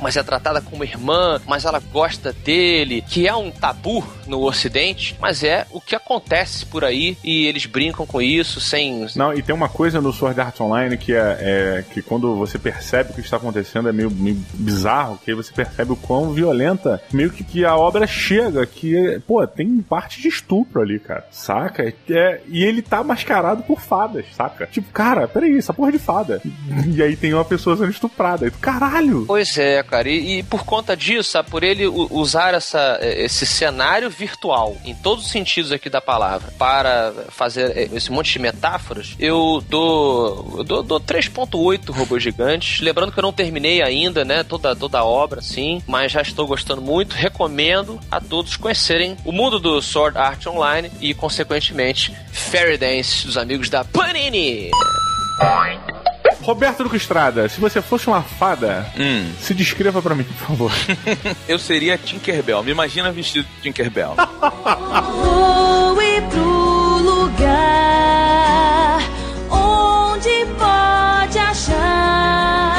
[0.00, 5.16] mas é tratada como irmã, mas ela gosta dele, que é um tabu no ocidente,
[5.20, 9.06] mas é o que acontece por aí e eles brincam com isso sem...
[9.16, 12.58] Não, e tem uma coisa no Sword Art Online que é, é que quando você
[12.58, 16.32] percebe o que está acontecendo é meio, meio bizarro, que aí você percebe o quão
[16.32, 21.26] violenta meio que, que a obra chega, que, pô, tem parte de estupro ali, cara,
[21.30, 21.92] saca?
[22.08, 24.66] É, e ele tá mascarado por fadas, saca?
[24.66, 26.40] Tipo, cara, peraí, essa porra de fada.
[26.94, 28.46] E aí tem uma pessoa sendo estuprada.
[28.46, 29.19] E caralho!
[29.26, 34.10] Pois é, cara, e, e, por conta disso, sabe, por ele usar essa, esse cenário
[34.10, 39.62] virtual, em todos os sentidos aqui da palavra, para fazer esse monte de metáforas, eu
[39.68, 42.80] dou, eu dou, dou 3.8 robôs gigantes.
[42.80, 46.46] Lembrando que eu não terminei ainda, né, toda, toda a obra, assim, mas já estou
[46.46, 47.14] gostando muito.
[47.14, 53.36] Recomendo a todos conhecerem o mundo do Sword Art Online e, consequentemente, Fairy Dance dos
[53.36, 54.70] amigos da Panini.
[56.42, 59.30] Roberto Luco Estrada, se você fosse uma fada, Hum.
[59.40, 60.72] se descreva pra mim, por favor.
[61.46, 62.62] Eu seria Tinkerbell.
[62.62, 64.14] Me imagina vestido de Tinkerbell.
[64.16, 69.00] Voe pro lugar
[69.50, 72.69] onde pode achar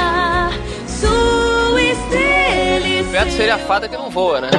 [3.31, 4.49] seria a fada que não voa, né?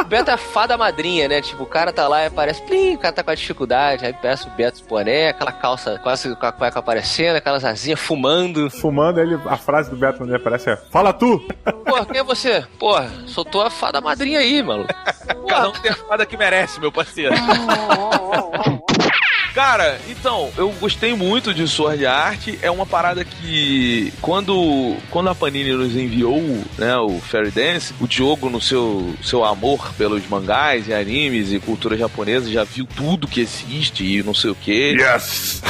[0.00, 1.40] O Beto é a fada madrinha, né?
[1.40, 4.12] Tipo, o cara tá lá e aparece, plim, o cara tá com a dificuldade, aí
[4.12, 8.68] peça o Beto boné, aquela calça quase com a cueca aparecendo, aquelas asinhas fumando.
[8.70, 11.38] Fumando, ele, a frase do Beto onde aparece é: Fala tu!
[11.84, 12.64] Pô, quem é você?
[12.78, 12.94] Pô,
[13.26, 14.92] soltou a fada madrinha aí, maluco.
[15.48, 17.34] Cada um tem a fada que merece, meu parceiro.
[19.54, 22.48] Cara, então, eu gostei muito de Sword Art.
[22.62, 26.40] É uma parada que, quando, quando a Panini nos enviou
[26.78, 31.58] né, o Fairy Dance, o Diogo, no seu, seu amor pelos mangás e animes e
[31.58, 34.96] cultura japonesa, já viu tudo que existe e não sei o que.
[34.98, 35.62] Yes!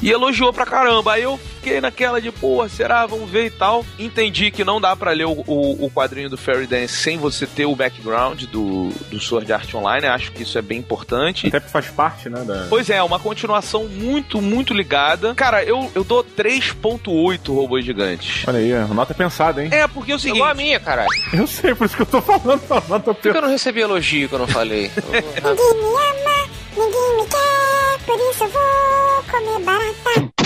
[0.00, 1.14] E elogiou pra caramba.
[1.14, 3.06] Aí eu fiquei naquela de, pô, será?
[3.06, 3.86] Vamos ver e tal.
[3.96, 7.46] Entendi que não dá pra ler o, o, o quadrinho do Fairy Dance sem você
[7.46, 10.06] ter o background do, do Sword Art Online.
[10.08, 11.46] Acho que isso é bem importante.
[11.46, 12.42] Até porque faz parte, né?
[12.44, 12.66] Da...
[12.68, 15.34] Pois é, uma continuação muito, muito ligada.
[15.36, 18.44] Cara, eu, eu dou 3.8 robôs gigantes.
[18.48, 19.70] Olha aí, nota pensada, hein?
[19.72, 20.38] É, porque é o seguinte...
[20.38, 21.10] Igual a minha, caralho.
[21.32, 23.80] Eu sei, por isso que eu tô falando, a nota Por que eu não recebi
[23.80, 24.90] elogio que eu não falei?
[25.06, 30.41] Ninguém me ama, ninguém me quer, por isso eu vou comer barata.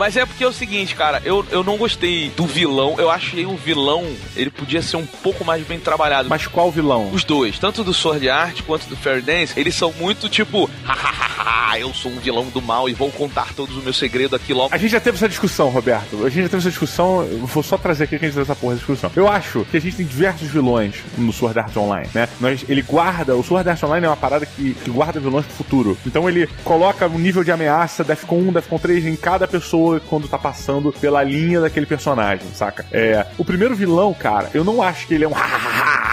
[0.00, 2.94] Mas é porque é o seguinte, cara, eu, eu não gostei do vilão.
[2.96, 4.02] Eu achei o vilão,
[4.34, 6.26] ele podia ser um pouco mais bem trabalhado.
[6.26, 7.10] Mas qual vilão?
[7.12, 11.78] Os dois, tanto do Sword Art quanto do Fairy Dance, eles são muito tipo, hahaha,
[11.78, 14.74] eu sou um vilão do mal e vou contar todos os meus segredos aqui logo.
[14.74, 16.24] A gente já teve essa discussão, Roberto.
[16.24, 17.22] A gente já teve essa discussão.
[17.22, 19.12] Eu vou só trazer aqui que a gente teve essa porra de discussão.
[19.14, 22.26] Eu acho que a gente tem diversos vilões no Sword Art Online, né?
[22.40, 23.36] Nós, ele guarda.
[23.36, 25.98] O Sword Art Online é uma parada que, que guarda vilões pro futuro.
[26.06, 30.28] Então ele coloca um nível de ameaça, Defcon 1, Defcon 3 em cada pessoa quando
[30.28, 32.86] tá passando pela linha daquele personagem, saca?
[32.92, 33.26] É.
[33.38, 35.32] O primeiro vilão, cara, eu não acho que ele é um.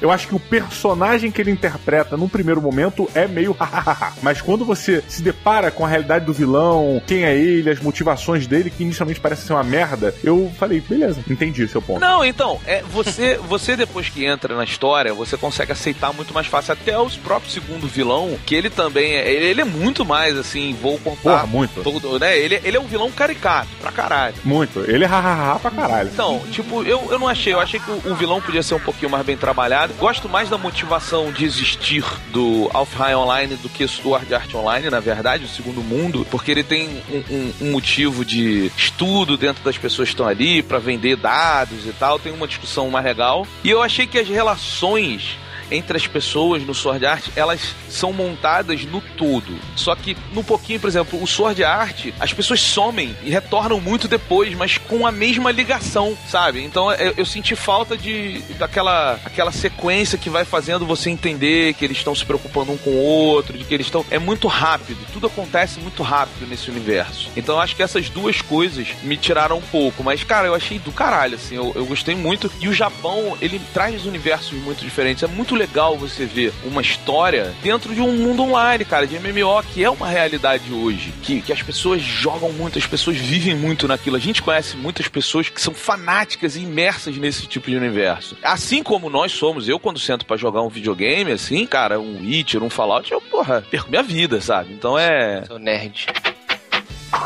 [0.00, 4.12] Eu acho que o personagem que ele interpreta num primeiro momento é meio hahaha.
[4.22, 8.46] Mas quando você se depara com a realidade do vilão, quem é ele, as motivações
[8.46, 12.00] dele, que inicialmente parece ser uma merda, eu falei, beleza, entendi seu ponto.
[12.00, 16.46] Não, então, é você, você depois que entra na história, você consegue aceitar muito mais
[16.46, 20.36] fácil até os próprios segundo vilão, que ele também é, ele, ele é muito mais
[20.36, 21.82] assim, vou contar Porra, muito.
[21.82, 22.38] todo, né?
[22.38, 24.34] Ele, ele é um vilão caricato pra caralho.
[24.44, 24.80] Muito.
[24.80, 26.10] Ele é hahaha pra caralho.
[26.12, 27.52] Então, tipo, eu, eu não achei.
[27.52, 29.89] Eu achei que o, o vilão podia ser um pouquinho mais bem trabalhado.
[29.98, 34.98] Gosto mais da motivação de existir do Alfheim Online do que Sword Art Online, na
[35.00, 39.76] verdade, o segundo mundo, porque ele tem um, um- um motivo de estudo dentro das
[39.76, 42.18] pessoas que estão ali pra vender dados e tal.
[42.18, 43.46] Tem uma discussão mais legal.
[43.62, 45.36] E eu achei que as relações
[45.70, 49.56] entre as pessoas no Sword Art, elas são montadas no todo.
[49.76, 54.08] Só que no pouquinho, por exemplo, o Sword Art, as pessoas somem e retornam muito
[54.08, 56.62] depois, mas com a mesma ligação, sabe?
[56.62, 61.84] Então eu, eu senti falta de daquela aquela sequência que vai fazendo você entender que
[61.84, 64.98] eles estão se preocupando um com o outro, de que eles estão é muito rápido,
[65.12, 67.30] tudo acontece muito rápido nesse universo.
[67.36, 70.78] Então eu acho que essas duas coisas me tiraram um pouco, mas cara, eu achei
[70.78, 75.22] do caralho assim, eu, eu gostei muito e o Japão, ele traz universos muito diferentes.
[75.22, 79.62] É muito legal você ver uma história dentro de um mundo online, cara, de MMO,
[79.62, 81.12] que é uma realidade hoje.
[81.22, 84.16] Que, que as pessoas jogam muito, as pessoas vivem muito naquilo.
[84.16, 88.36] A gente conhece muitas pessoas que são fanáticas e imersas nesse tipo de universo.
[88.42, 92.62] Assim como nós somos, eu quando sento para jogar um videogame, assim, cara, um Witcher,
[92.62, 94.72] um Fallout, eu, porra, perco minha vida, sabe?
[94.72, 95.44] Então é.
[95.46, 96.06] Sou nerd.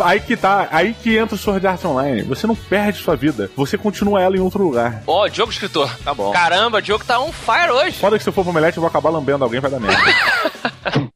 [0.01, 2.23] Aí que tá, aí que entra o Sword Art Online.
[2.23, 5.03] Você não perde sua vida, você continua ela em outro lugar.
[5.07, 5.91] Ó, Diogo escritor.
[6.05, 6.33] Tá bom.
[6.33, 7.99] Caramba, Diogo tá on fire hoje.
[7.99, 10.03] Foda que se eu for pro Omelete, eu vou acabar lambendo alguém, vai dar merda.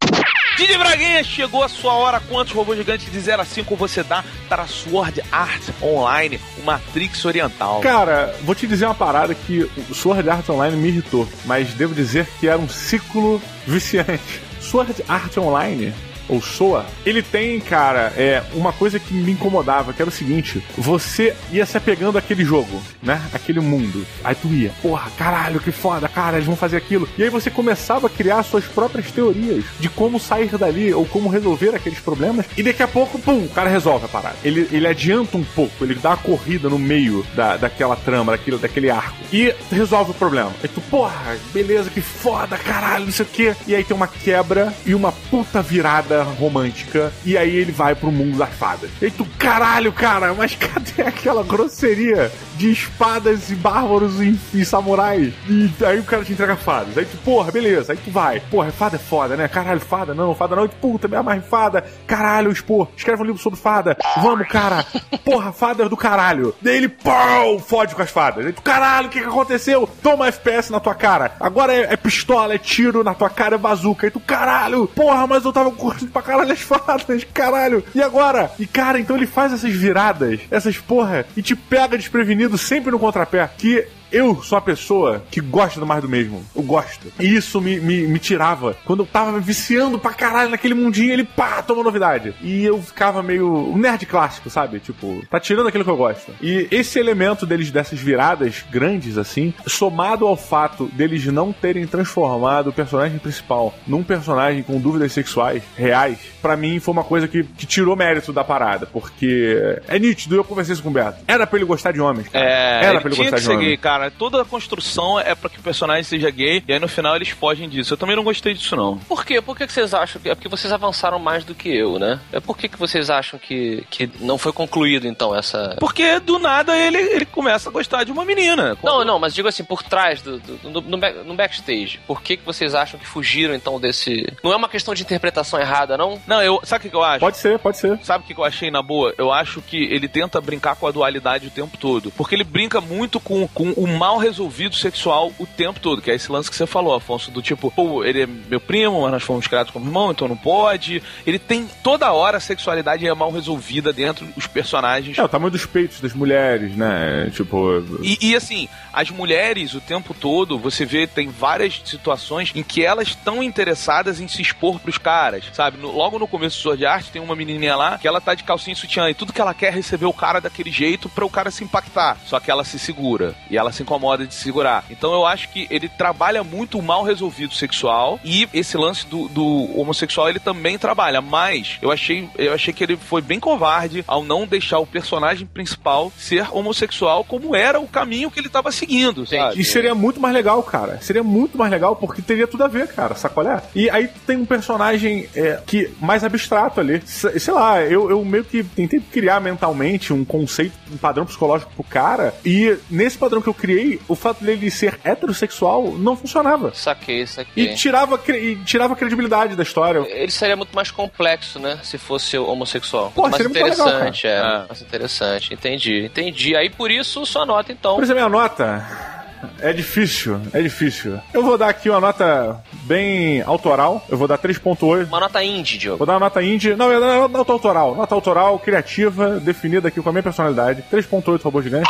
[0.59, 2.21] Didi Braguinha, chegou a sua hora.
[2.29, 7.25] Quantos robôs gigantes de 0 a 5 você dá para Sword Art Online, o Matrix
[7.25, 7.81] Oriental?
[7.81, 11.95] Cara, vou te dizer uma parada que o Sword Art Online me irritou, mas devo
[11.95, 14.43] dizer que era um ciclo viciante.
[14.61, 15.95] Sword Art Online
[16.29, 20.63] ou SOA, ele tem, cara, é uma coisa que me incomodava, que era o seguinte:
[20.77, 23.21] você ia se apegando àquele jogo, né?
[23.33, 24.07] Aquele mundo.
[24.23, 27.09] Aí tu ia, porra, caralho, que foda, cara, eles vão fazer aquilo.
[27.17, 31.29] E aí você começava a criar suas próprias teorias de como sair dali ou como
[31.29, 32.47] resolver aqueles problemas.
[32.57, 34.37] E daqui a pouco, pum, o cara resolve a parada.
[34.45, 38.59] Ele, ele adianta um pouco, ele dá uma corrida no meio da, daquela trama, daquele,
[38.59, 39.17] daquele arco.
[39.33, 40.53] E resolve o problema.
[40.63, 43.55] Aí tu, porra, beleza, que foda, caralho, não sei o quê.
[43.67, 47.13] E aí tem uma quebra e uma puta virada romântica.
[47.25, 48.91] E aí ele vai pro mundo das fadas.
[49.01, 55.33] E tu, caralho, cara, mas cadê aquela grosseria de espadas e bárbaros e, e samurais?
[55.49, 56.99] E aí o cara te entrega fadas.
[56.99, 57.93] Aí tu, porra, beleza.
[57.93, 58.41] Aí tu vai.
[58.41, 59.47] Porra, fada é foda, né?
[59.47, 60.65] Caralho, fada não, fada não.
[60.65, 61.85] E tu, puta, me amarra em fada.
[62.07, 62.89] Caralho, expor.
[62.97, 63.97] Escreve um livro sobre fada.
[64.21, 64.85] Vamos, cara.
[65.25, 66.53] Porra, fada é do caralho.
[66.61, 68.45] Daí ele, pau, fode com as fadas.
[68.45, 69.89] Aí tu, caralho, o que que aconteceu?
[70.03, 71.33] Toma FPS na tua cara.
[71.39, 74.07] Agora é, é pistola, é tiro na tua cara, é bazuca.
[74.07, 77.85] Aí tu, caralho, porra, mas eu tava curtindo pra caralho as fadas, caralho.
[77.95, 78.51] E agora?
[78.59, 82.99] E cara, então ele faz essas viradas, essas porra, e te pega desprevenido sempre no
[82.99, 83.47] contrapé.
[83.59, 86.45] Que eu sou a pessoa que gosta do mais do mesmo.
[86.55, 87.13] Eu gosto.
[87.19, 88.77] E isso me, me, me tirava.
[88.85, 92.35] Quando eu tava viciando pra caralho naquele mundinho, ele pá, toma novidade.
[92.43, 94.81] E eu ficava meio um nerd clássico, sabe?
[94.81, 96.33] Tipo, tá tirando aquilo que eu gosto.
[96.41, 102.69] E esse elemento deles, dessas viradas grandes, assim, somado ao fato deles não terem transformado
[102.69, 107.43] o personagem principal num personagem com dúvidas sexuais reais, pra mim foi uma coisa que,
[107.45, 108.87] que tirou mérito da parada.
[108.87, 111.19] Porque é nítido, eu conversei isso com o Beto.
[111.27, 112.29] Era pra ele gostar de homens.
[112.29, 112.45] Cara.
[112.45, 113.81] É, Era pra ele gostar de homens.
[113.81, 113.98] cara.
[114.19, 117.29] Toda a construção é pra que o personagem seja gay, e aí no final eles
[117.31, 117.95] fogem disso.
[117.95, 118.99] Eu também não gostei disso, não.
[118.99, 119.41] Por quê?
[119.41, 120.29] Por que que vocês acham que.
[120.31, 122.21] É porque vocês avançaram mais do que eu, né?
[122.33, 125.77] É por que, que vocês acham que, que não foi concluído, então, essa.
[125.81, 128.77] Porque do nada ele, ele começa a gostar de uma menina.
[128.83, 132.23] Não, não, mas digo assim, por trás do, do- no, no back- no backstage, por
[132.23, 134.33] que, que vocês acham que fugiram então desse.
[134.45, 136.21] Não é uma questão de interpretação errada, não?
[136.27, 136.61] Não, eu.
[136.65, 137.21] Sabe o que eu acho?
[137.21, 137.99] Pode ser, pode ser.
[138.03, 139.15] Sabe o que que eu achei na boa?
[139.19, 142.11] Eu acho que ele tenta brincar com a dualidade o tempo todo.
[142.13, 146.03] Porque ele brinca muito com, com o mal resolvido sexual o tempo todo.
[146.03, 149.03] Que é esse lance que você falou, Afonso, do tipo, pô, ele é meu primo,
[149.03, 151.03] mas nós fomos criados como irmão, então não pode.
[151.27, 155.17] Ele tem toda hora a sexualidade é mal resolvida dentro dos personagens.
[155.19, 157.31] É, o tamanho dos peitos das mulheres, né?
[157.35, 157.83] Tipo.
[158.03, 162.85] E, e, assim, as mulheres o tempo todo, você vê, tem várias situações em que
[162.85, 165.79] elas estão interessadas em se expor pros caras, sabe?
[165.79, 168.45] No- logo no começo do Sword Art tem uma menininha lá que ela tá de
[168.45, 171.25] calcinha e sutiã e tudo que ela quer é receber o cara daquele jeito pra
[171.25, 172.17] o cara se impactar.
[172.27, 174.85] Só que ela se segura e ela se incomoda de se segurar.
[174.91, 179.29] Então eu acho que ele trabalha muito o mal resolvido sexual e esse lance do,
[179.29, 184.05] do homossexual ele também trabalha, mas eu achei, eu achei que ele foi bem covarde
[184.07, 188.71] ao não deixar o personagem principal ser homossexual como era o caminho que ele tava
[188.73, 189.61] seguindo, sabe?
[189.61, 190.99] E seria muito mais legal, cara.
[191.01, 193.15] Seria muito mais legal porque teria tudo a ver, cara.
[193.15, 193.63] Sacolé?
[193.75, 197.03] E aí tu tem um personagem é, que mais abstrato ali.
[197.07, 201.71] Se- Sei lá, eu, eu meio que tentei criar mentalmente um conceito, um padrão psicológico
[201.75, 202.35] pro cara.
[202.45, 203.68] E nesse padrão que eu criei,
[204.09, 206.73] o fato dele ser heterossexual não funcionava.
[206.75, 207.65] Saquei, saquei.
[207.65, 210.01] E tirava, e tirava a credibilidade da história.
[210.09, 211.79] Ele seria muito mais complexo, né?
[211.83, 213.13] Se fosse homossexual.
[213.15, 214.41] Pô, muito mais muito legal, interessante, é.
[214.41, 214.67] cara.
[214.69, 215.55] Mais interessante.
[215.55, 216.57] Entendi, entendi.
[216.57, 217.95] Aí por isso sua nota, então.
[217.95, 219.19] Por exemplo, a minha nota
[219.61, 221.19] é difícil, é difícil.
[221.33, 224.05] Eu vou dar aqui uma nota bem autoral.
[224.09, 225.07] Eu vou dar 3.8.
[225.07, 225.99] Uma nota indie, Diogo.
[225.99, 226.75] Vou dar uma nota indie.
[226.75, 227.95] Não, eu dar nota autoral.
[227.95, 230.85] Nota autoral, criativa, definida aqui com a minha personalidade.
[230.91, 231.89] 3.8 robô gigante.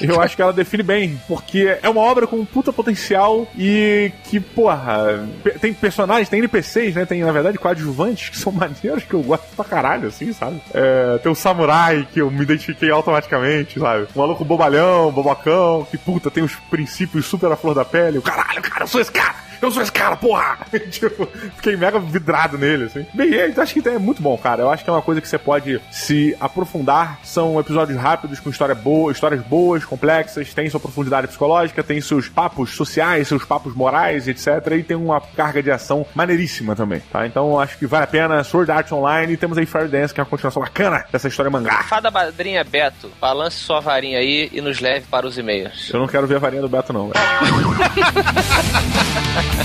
[0.06, 4.12] Eu acho que ela define bem, porque é uma obra com um puta potencial e
[4.24, 5.26] que, porra,
[5.60, 7.04] tem personagens, tem NPCs, né?
[7.04, 10.60] Tem, na verdade, coadjuvantes que são maneiros que eu gosto pra caralho, assim, sabe?
[10.72, 14.06] É, tem o samurai que eu me identifiquei automaticamente, sabe?
[14.14, 18.20] O maluco bobalhão, bobacão, que puta, tem os princípios super à flor da pele.
[18.20, 19.45] Caralho, cara, eu sou esse cara!
[19.60, 20.58] Eu sou esse cara, porra!
[20.90, 23.06] tipo, fiquei mega vidrado nele, assim.
[23.14, 24.62] Bem, é, então acho que é muito bom, cara.
[24.62, 27.18] Eu acho que é uma coisa que você pode se aprofundar.
[27.24, 32.28] São episódios rápidos, com história boa, histórias boas, complexas, tem sua profundidade psicológica, tem seus
[32.28, 34.46] papos sociais, seus papos morais, etc.
[34.78, 37.26] E tem uma carga de ação maneiríssima também, tá?
[37.26, 38.44] Então acho que vale a pena.
[38.44, 41.50] Sword Art Online e temos aí Fire Dance, que é uma continuação bacana dessa história
[41.50, 41.82] mangá.
[41.84, 45.90] Fada madrinha Beto, balance sua varinha aí e nos leve para os e-mails.
[45.92, 47.16] Eu não quero ver a varinha do Beto, não, velho.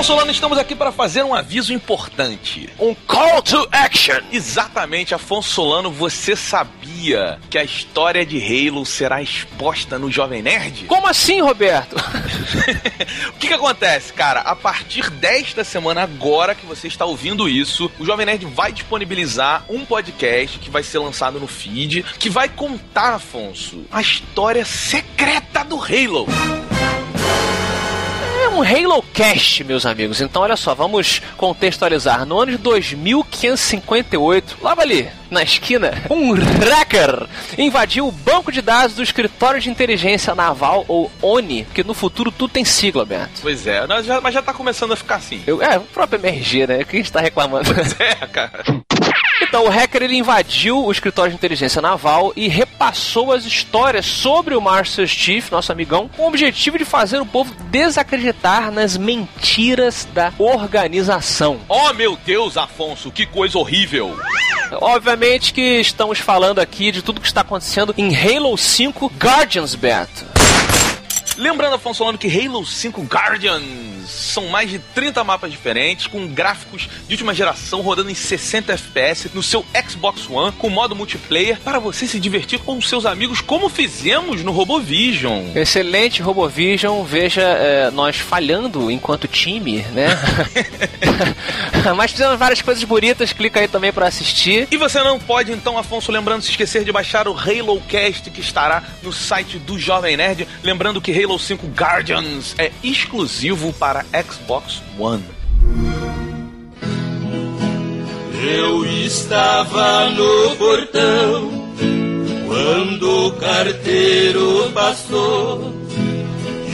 [0.00, 2.70] Afonso Solano, estamos aqui para fazer um aviso importante.
[2.78, 4.20] Um call to action.
[4.32, 10.86] Exatamente, Afonso Solano, você sabia que a história de Halo será exposta no Jovem Nerd?
[10.86, 11.96] Como assim, Roberto?
[13.30, 14.40] o que que acontece, cara?
[14.40, 19.64] A partir desta semana, agora que você está ouvindo isso, o Jovem Nerd vai disponibilizar
[19.68, 25.64] um podcast que vai ser lançado no feed, que vai contar, Afonso, a história secreta
[25.64, 26.26] do Halo.
[28.52, 30.20] Um Halo Cast, meus amigos.
[30.20, 32.26] Então, olha só, vamos contextualizar.
[32.26, 37.26] No ano de 2558, lá ali, na esquina, um hacker
[37.56, 42.30] invadiu o banco de dados do Escritório de Inteligência Naval, ou ONI, que no futuro
[42.30, 43.40] tudo tem sigla, Beto.
[43.40, 45.42] Pois é, nós já- mas já tá começando a ficar assim.
[45.46, 46.84] Eu, é, o próprio MRG, né?
[46.84, 47.70] Que a gente tá reclamando.
[47.98, 48.64] É, cara.
[49.50, 54.54] Então, o hacker ele invadiu o escritório de inteligência naval e repassou as histórias sobre
[54.54, 60.06] o Master Chief, nosso amigão, com o objetivo de fazer o povo desacreditar nas mentiras
[60.14, 61.58] da organização.
[61.68, 64.16] Oh, meu Deus, Afonso, que coisa horrível.
[64.70, 70.29] Obviamente que estamos falando aqui de tudo que está acontecendo em Halo 5 Guardians Beta.
[71.40, 73.62] Lembrando, Afonso que Halo 5 Guardians
[74.06, 79.30] são mais de 30 mapas diferentes, com gráficos de última geração rodando em 60 FPS
[79.32, 83.70] no seu Xbox One, com modo multiplayer, para você se divertir com seus amigos, como
[83.70, 85.56] fizemos no RoboVision.
[85.56, 90.08] Excelente RoboVision, veja é, nós falhando enquanto time, né?
[91.96, 94.68] Mas fizemos várias coisas bonitas, clica aí também para assistir.
[94.70, 98.40] E você não pode, então, Afonso, lembrando, se esquecer de baixar o Halo Cast que
[98.40, 100.46] estará no site do Jovem Nerd.
[100.62, 105.24] Lembrando que Halo 5 Guardians é exclusivo para Xbox One.
[108.42, 111.70] Eu estava no portão
[112.46, 115.74] quando o carteiro passou,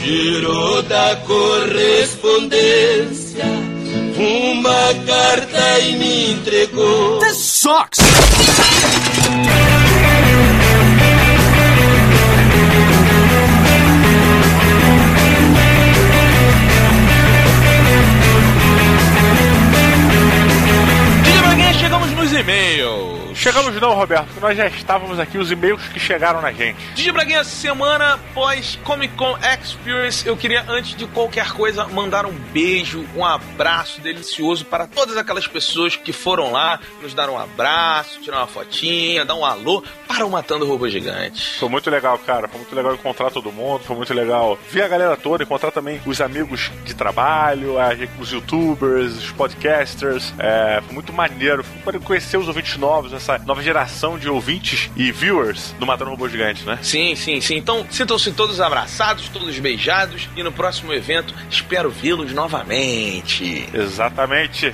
[0.03, 3.43] girou da correspondência
[4.17, 7.19] uma carta e me entregou.
[7.19, 7.99] This sucks!
[22.37, 23.16] E-mails.
[23.47, 26.77] Chegamos não, Roberto, que nós já estávamos aqui, os e-mails que chegaram na gente.
[26.95, 32.33] DJ Braguinha, semana após Comic Con Experience, eu queria, antes de qualquer coisa, mandar um
[32.33, 38.19] beijo, um abraço delicioso para todas aquelas pessoas que foram lá, nos dar um abraço,
[38.19, 41.57] tirar uma fotinha, dar um alô para o Matando Robô Gigante.
[41.57, 42.49] Foi muito legal, cara.
[42.49, 43.81] Foi muito legal encontrar todo mundo.
[43.85, 47.75] Foi muito legal ver a galera toda, encontrar também os amigos de trabalho,
[48.19, 50.33] os youtubers, os podcasters.
[50.37, 51.63] É, foi muito maneiro.
[51.63, 56.27] Foi conhecer os ouvintes novos, essa nova geração de ouvintes e viewers do Matando Robô
[56.27, 56.79] Gigante, né?
[56.81, 57.55] Sim, sim, sim.
[57.57, 63.67] Então, sintam-se todos abraçados, todos beijados, e no próximo evento espero vê-los novamente.
[63.73, 64.71] Exatamente.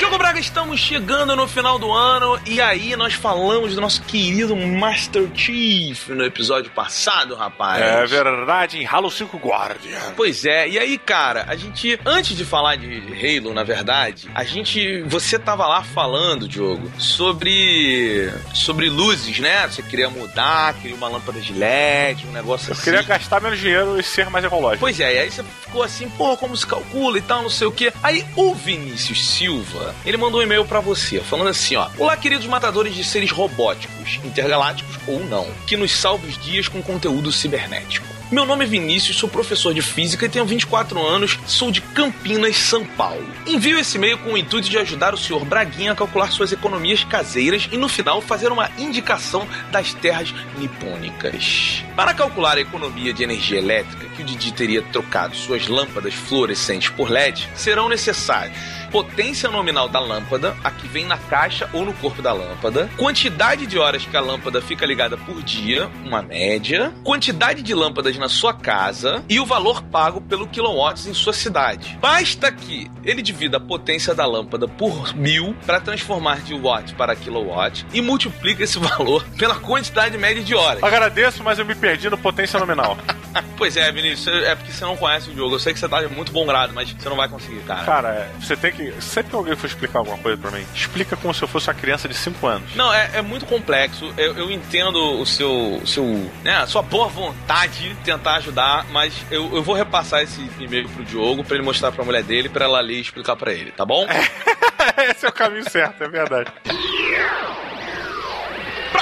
[0.00, 4.56] Diogo Braga, estamos chegando no final do ano e aí nós falamos do nosso querido
[4.56, 7.82] Master Chief no episódio passado, rapaz.
[7.82, 10.14] É verdade, em Halo 5 Guardian.
[10.16, 14.42] Pois é, e aí, cara, a gente, antes de falar de Halo, na verdade, a
[14.42, 19.68] gente, você tava lá falando, Diogo, sobre sobre luzes, né?
[19.68, 22.84] Você queria mudar, queria uma lâmpada de LED, um negócio Eu assim.
[22.84, 24.80] queria gastar menos dinheiro e ser mais ecológico.
[24.80, 27.66] Pois é, e aí você ficou assim, pô, como se calcula e tal, não sei
[27.66, 27.92] o quê.
[28.02, 31.88] Aí o Vinícius Silva, ele mandou um e-mail pra você, falando assim, ó.
[31.98, 36.82] Olá, queridos matadores de seres robóticos, intergalácticos ou não, que nos salve os dias com
[36.82, 38.20] conteúdo cibernético.
[38.30, 42.56] Meu nome é Vinícius, sou professor de física e tenho 24 anos, sou de Campinas,
[42.56, 43.26] São Paulo.
[43.44, 47.02] Envio esse e-mail com o intuito de ajudar o senhor Braguinha a calcular suas economias
[47.02, 51.82] caseiras e no final fazer uma indicação das terras nipônicas.
[51.96, 56.88] Para calcular a economia de energia elétrica que o Didi teria trocado suas lâmpadas fluorescentes
[56.88, 58.56] por LED, serão necessários
[58.90, 63.66] potência nominal da lâmpada, a que vem na caixa ou no corpo da lâmpada, quantidade
[63.66, 68.28] de horas que a lâmpada fica ligada por dia, uma média, quantidade de lâmpadas na
[68.28, 71.98] sua casa e o valor pago pelo quilowatts em sua cidade.
[72.00, 77.16] Basta que ele divida a potência da lâmpada por mil para transformar de watt para
[77.16, 80.82] kilowatt e multiplica esse valor pela quantidade média de horas.
[80.82, 82.96] Agradeço, mas eu me perdi no potência nominal.
[83.56, 85.54] pois é, Vinícius, é porque você não conhece o jogo.
[85.54, 87.84] Eu sei que você tá de muito bom grado, mas você não vai conseguir, cara.
[87.84, 88.79] Cara, é, você tem que.
[89.00, 91.74] Sempre que alguém for explicar alguma coisa pra mim, explica como se eu fosse uma
[91.74, 92.74] criança de 5 anos.
[92.74, 94.12] Não, é, é muito complexo.
[94.16, 95.80] Eu, eu entendo o seu.
[95.82, 96.04] o seu
[96.42, 100.88] né, a sua boa vontade de tentar ajudar, mas eu, eu vou repassar esse e-mail
[100.88, 103.72] pro Diogo pra ele mostrar pra mulher dele, pra ela ler e explicar pra ele,
[103.72, 104.06] tá bom?
[105.10, 106.50] Esse é o caminho certo, é verdade.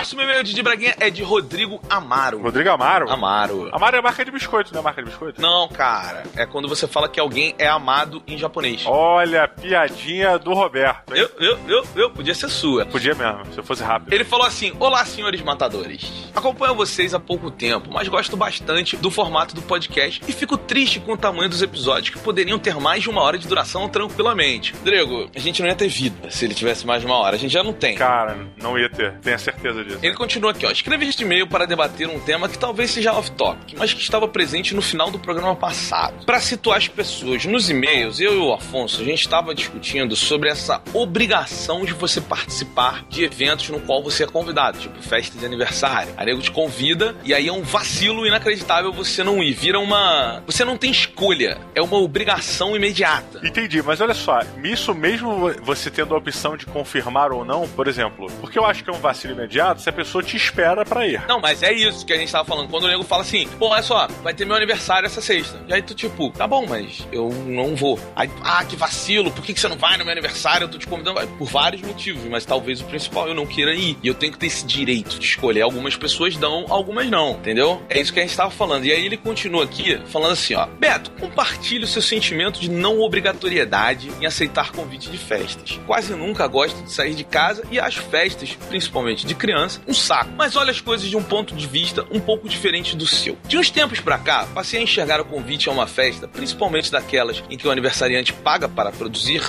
[0.09, 2.41] Próximo e-mail de Braguinha é de Rodrigo Amaro.
[2.41, 3.11] Rodrigo Amaro?
[3.11, 3.69] Amaro.
[3.71, 5.39] Amaro é marca de biscoito, não é marca de biscoito?
[5.39, 6.23] Não, cara.
[6.35, 8.85] É quando você fala que alguém é amado em japonês.
[8.87, 11.15] Olha, a piadinha do Roberto.
[11.15, 12.87] Eu, eu, eu, eu, podia ser sua.
[12.87, 14.11] Podia mesmo, se eu fosse rápido.
[14.11, 16.11] Ele falou assim: Olá, senhores matadores.
[16.35, 21.01] Acompanho vocês há pouco tempo, mas gosto bastante do formato do podcast e fico triste
[21.01, 24.75] com o tamanho dos episódios, que poderiam ter mais de uma hora de duração tranquilamente.
[24.77, 27.37] Drego, a gente não ia ter vida se ele tivesse mais de uma hora.
[27.37, 27.95] A gente já não tem.
[27.95, 29.19] Cara, não ia ter.
[29.19, 29.98] Tenho certeza disso.
[30.03, 30.71] Ele continua aqui, ó.
[30.71, 34.75] Escrevi este e-mail para debater um tema que talvez seja off-topic, mas que estava presente
[34.75, 36.25] no final do programa passado.
[36.25, 40.49] Para situar as pessoas, nos e-mails, eu e o Afonso, a gente estava discutindo sobre
[40.49, 45.45] essa obrigação de você participar de eventos no qual você é convidado, tipo festa de
[45.45, 46.13] aniversário.
[46.17, 49.55] A nego te convida e aí é um vacilo inacreditável você não ir.
[49.55, 50.43] Vira uma.
[50.47, 51.59] Você não tem escolha.
[51.75, 53.41] É uma obrigação imediata.
[53.43, 57.89] Entendi, mas olha só, isso mesmo você tendo a opção de confirmar ou não, por
[57.89, 61.07] exemplo, porque eu acho que é um vacilo imediato se a pessoa te espera para
[61.07, 61.23] ir.
[61.27, 62.69] Não, mas é isso que a gente tava falando.
[62.69, 65.59] Quando o nego fala assim, pô, olha só, vai ter meu aniversário essa sexta.
[65.67, 67.99] E aí tu, tipo, tá bom, mas eu não vou.
[68.15, 70.65] Aí, ah, que vacilo, por que, que você não vai no meu aniversário?
[70.65, 71.27] Eu tô te convidando.
[71.39, 73.97] Por vários motivos, mas talvez o principal eu não queira ir.
[74.03, 75.63] E eu tenho que ter esse direito de escolher.
[75.63, 77.83] Algumas pessoas dão, algumas não, entendeu?
[77.89, 78.85] É isso que a gente tava falando.
[78.85, 80.67] E aí ele continua aqui falando assim, ó.
[80.67, 85.79] Beto, compartilhe o seu sentimento de não obrigatoriedade em aceitar convite de festas.
[85.87, 90.31] Quase nunca gosto de sair de casa e acho festas, principalmente de criança, um saco.
[90.37, 93.37] Mas olha as coisas de um ponto de vista um pouco diferente do seu.
[93.47, 97.43] De uns tempos pra cá, passei a enxergar o convite a uma festa, principalmente daquelas
[97.51, 99.43] em que o aniversariante paga para produzir,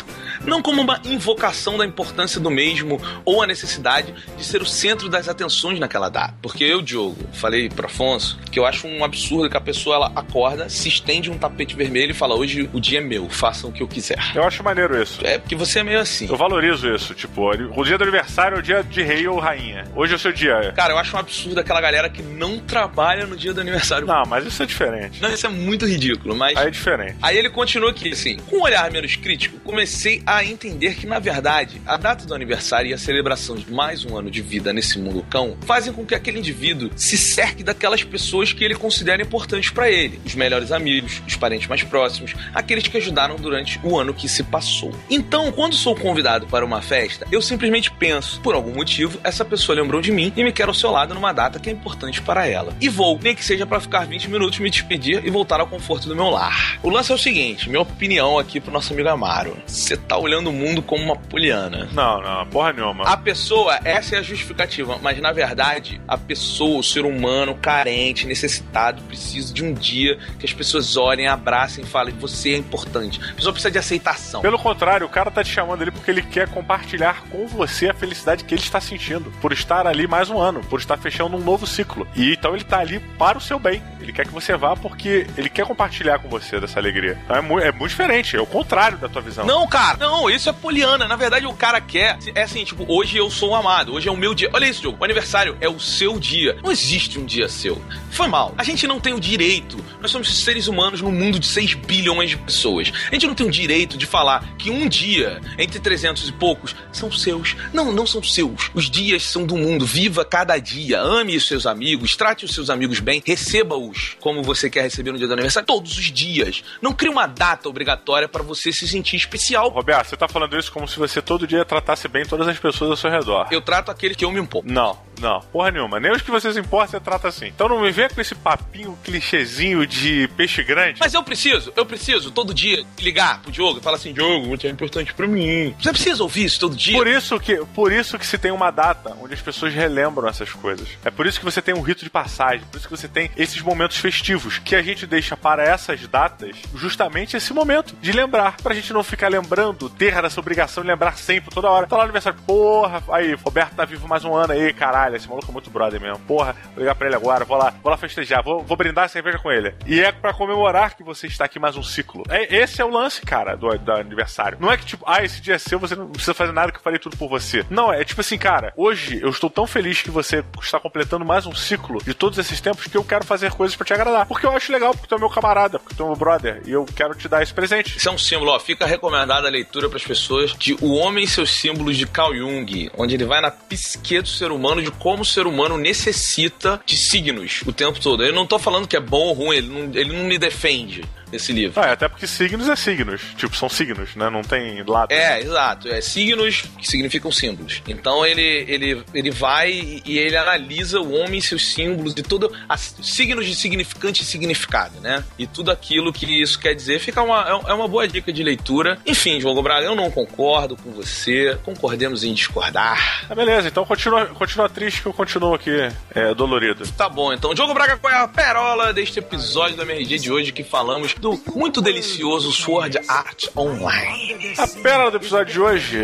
[0.45, 5.09] não como uma invocação da importância do mesmo ou a necessidade de ser o centro
[5.09, 6.35] das atenções naquela data.
[6.41, 10.11] Porque eu, Diogo, falei pro Afonso que eu acho um absurdo que a pessoa ela
[10.15, 13.73] acorda, se estende um tapete vermelho e fala: hoje o dia é meu, façam o
[13.73, 14.19] que eu quiser.
[14.35, 15.19] Eu acho maneiro isso.
[15.23, 16.27] É, porque você é meio assim.
[16.29, 17.13] Eu valorizo isso.
[17.13, 19.85] Tipo, o dia do aniversário é o dia de rei ou rainha.
[19.95, 20.73] Hoje o seu dia.
[20.75, 24.05] Cara, eu acho um absurdo aquela galera que não trabalha no dia do aniversário.
[24.05, 25.21] Não, mas isso é diferente.
[25.21, 26.57] Não, isso é muito ridículo, mas.
[26.57, 27.15] Aí é diferente.
[27.21, 28.37] Aí ele continua aqui, assim.
[28.47, 32.91] Com um olhar menos crítico, comecei a entender que, na verdade, a data do aniversário
[32.91, 36.13] e a celebração de mais um ano de vida nesse mundo cão fazem com que
[36.13, 40.19] aquele indivíduo se cerque daquelas pessoas que ele considera importantes para ele.
[40.25, 44.43] Os melhores amigos, os parentes mais próximos, aqueles que ajudaram durante o ano que se
[44.43, 44.93] passou.
[45.09, 49.75] Então, quando sou convidado para uma festa, eu simplesmente penso, por algum motivo, essa pessoa
[49.75, 52.47] lembrou de mim e me quer ao seu lado numa data que é importante para
[52.47, 52.73] ela.
[52.79, 56.07] E vou, nem que seja para ficar 20 minutos, me despedir e voltar ao conforto
[56.07, 56.79] do meu lar.
[56.81, 59.57] O lance é o seguinte, minha opinião aqui pro nosso amigo Amaro.
[59.65, 61.89] Você tá olhando o mundo como uma poliana.
[61.91, 63.05] Não, não, porra nenhuma.
[63.05, 68.25] A pessoa, essa é a justificativa, mas na verdade, a pessoa, o ser humano carente,
[68.27, 73.19] necessitado, precisa de um dia que as pessoas olhem, abracem e falem: você é importante.
[73.31, 74.41] A pessoa precisa de aceitação.
[74.41, 77.93] Pelo contrário, o cara tá te chamando ali porque ele quer compartilhar com você a
[77.93, 81.39] felicidade que ele está sentindo por estar ali mais um ano, por estar fechando um
[81.39, 82.07] novo ciclo.
[82.15, 83.81] E então ele tá ali para o seu bem.
[83.99, 87.19] Ele quer que você vá porque ele quer compartilhar com você dessa alegria.
[87.23, 89.45] Então é muito, é muito diferente, é o contrário da tua visão.
[89.45, 91.07] Não, cara, não, isso é poliana.
[91.07, 92.17] Na verdade, o cara quer.
[92.33, 94.49] É assim, tipo, hoje eu sou amado, hoje é o meu dia.
[94.53, 94.97] Olha isso, jogo.
[94.99, 96.57] O aniversário é o seu dia.
[96.63, 97.81] Não existe um dia seu.
[98.09, 98.53] Foi mal.
[98.57, 99.77] A gente não tem o direito.
[100.01, 102.91] Nós somos seres humanos num mundo de 6 bilhões de pessoas.
[103.09, 106.75] A gente não tem o direito de falar que um dia, entre 300 e poucos,
[106.91, 107.55] são seus.
[107.73, 108.71] Não, não são seus.
[108.73, 109.78] Os dias são do mundo.
[109.85, 110.99] Viva cada dia.
[110.99, 115.17] Ame os seus amigos, trate os seus amigos bem, receba-os como você quer receber no
[115.17, 116.63] dia do aniversário todos os dias.
[116.81, 119.69] Não crie uma data obrigatória para você se sentir especial.
[119.69, 122.91] Roberto, você tá falando isso como se você todo dia tratasse bem todas as pessoas
[122.91, 123.47] ao seu redor.
[123.51, 124.71] Eu trato aquele que eu me importo.
[124.71, 125.99] Não, não, porra nenhuma.
[125.99, 127.47] Nem os que você se importa, você trata assim.
[127.47, 130.99] Então não me venha com esse papinho clichêzinho de peixe grande.
[130.99, 134.67] Mas eu preciso, eu preciso todo dia ligar pro Diogo e falar assim: Diogo, você
[134.67, 135.75] é importante pra mim.
[135.79, 136.97] Você precisa ouvir isso todo dia.
[136.97, 140.27] Por isso que, por isso que se tem uma data onde as pessoas pessoas relembram
[140.27, 140.87] essas coisas.
[141.03, 143.31] É por isso que você tem um rito de passagem, por isso que você tem
[143.37, 148.57] esses momentos festivos que a gente deixa para essas datas justamente esse momento de lembrar,
[148.57, 151.87] pra gente não ficar lembrando, ter essa obrigação de lembrar sempre, toda hora.
[151.87, 155.27] Tá lá no aniversário, porra, aí, Roberto tá vivo mais um ano aí, caralho, esse
[155.27, 156.19] maluco é muito brother mesmo.
[156.19, 159.07] Porra, vou ligar pra ele agora, vou lá, vou lá festejar, vou, vou brindar a
[159.07, 159.73] cerveja com ele.
[159.85, 162.23] E é pra comemorar que você está aqui mais um ciclo.
[162.29, 164.57] É, esse é o lance, cara, do, do aniversário.
[164.59, 166.77] Não é que tipo, ah, esse dia é seu, você não precisa fazer nada que
[166.77, 167.65] eu farei tudo por você.
[167.69, 171.45] Não, é tipo assim, cara, hoje eu estou tão feliz que você está completando mais
[171.45, 174.25] um ciclo de todos esses tempos que eu quero fazer coisas para te agradar.
[174.25, 176.71] Porque eu acho legal, porque tu é meu camarada, porque tu é meu brother, e
[176.71, 177.97] eu quero te dar esse presente.
[177.97, 178.59] Isso é um símbolo, ó.
[178.61, 182.33] Fica recomendada a leitura para as pessoas de O Homem e seus Símbolos de Carl
[182.33, 186.79] Jung, onde ele vai na psique do ser humano, de como o ser humano necessita
[186.85, 188.23] de signos o tempo todo.
[188.23, 191.03] Eu não tô falando que é bom ou ruim, ele não, ele não me defende
[191.31, 191.79] esse livro.
[191.81, 193.21] Ah, é, até porque signos é signos.
[193.35, 194.29] Tipo, são signos, né?
[194.29, 195.11] Não tem lado.
[195.11, 195.87] É, exato.
[195.87, 197.81] É signos que significam símbolos.
[197.87, 202.51] Então ele, ele, ele vai e ele analisa o homem e seus símbolos e tudo.
[202.67, 205.23] As, signos de significante e significado, né?
[205.37, 206.99] E tudo aquilo que isso quer dizer.
[206.99, 208.99] Fica uma, é, é uma boa dica de leitura.
[209.05, 211.57] Enfim, João Braga, eu não concordo com você.
[211.63, 213.25] Concordemos em discordar.
[213.29, 215.71] Ah, beleza, então continua, continua triste que eu continuo aqui
[216.13, 216.87] é, dolorido.
[216.93, 217.53] Tá bom, então.
[217.53, 221.39] Diogo Braga, qual é a perola deste episódio da MRG de hoje que falamos do
[221.53, 224.53] muito delicioso Sword Art Online.
[224.57, 225.99] A pérola do episódio de hoje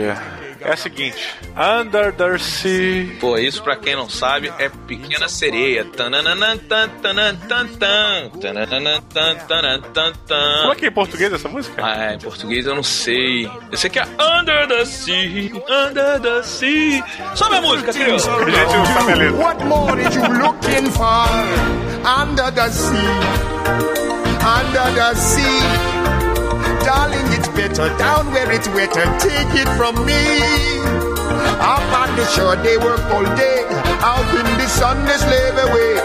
[0.61, 3.16] é a seguinte: Under the Sea.
[3.20, 5.86] Pô, isso pra quem não sabe é Pequena Sereia.
[10.61, 11.84] Como é que é em português essa música?
[11.86, 13.49] Ah, em português eu não sei.
[13.72, 17.03] Eu sei que é Under the Sea, Under the Sea.
[17.36, 18.30] Sobe a música, criança.
[18.32, 21.30] What more is you looking for
[22.05, 23.95] under the sea?
[24.46, 25.60] Under the sea.
[26.86, 29.06] Darling, it's better down where it's wetter.
[29.18, 30.22] Take it from me.
[31.58, 33.66] Up on the shore, they work all day.
[34.06, 35.98] Out in the sun, they slave away.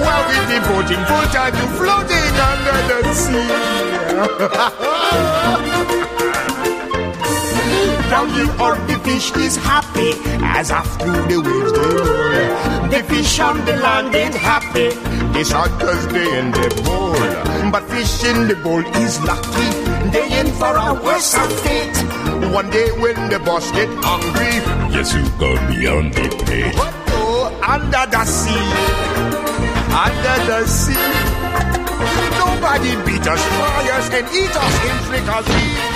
[0.00, 3.48] While we devoting full time to floating under the sea.
[8.08, 10.12] Down the earth, the fish is happy
[10.42, 12.88] as after the waves they roll.
[12.88, 14.90] The fish on the land ain't happy.
[15.44, 17.16] Shot cause they in the bowl.
[17.72, 19.68] But fish in the bowl is lucky.
[20.12, 21.96] They in for a worse fate.
[22.52, 24.60] One day when the boss get hungry,
[24.92, 26.70] yes, you go beyond the pay.
[26.76, 28.68] But oh, oh, under the sea,
[30.04, 31.08] under the sea.
[32.44, 35.91] Nobody beat us, fry us, and eat us in fricassee.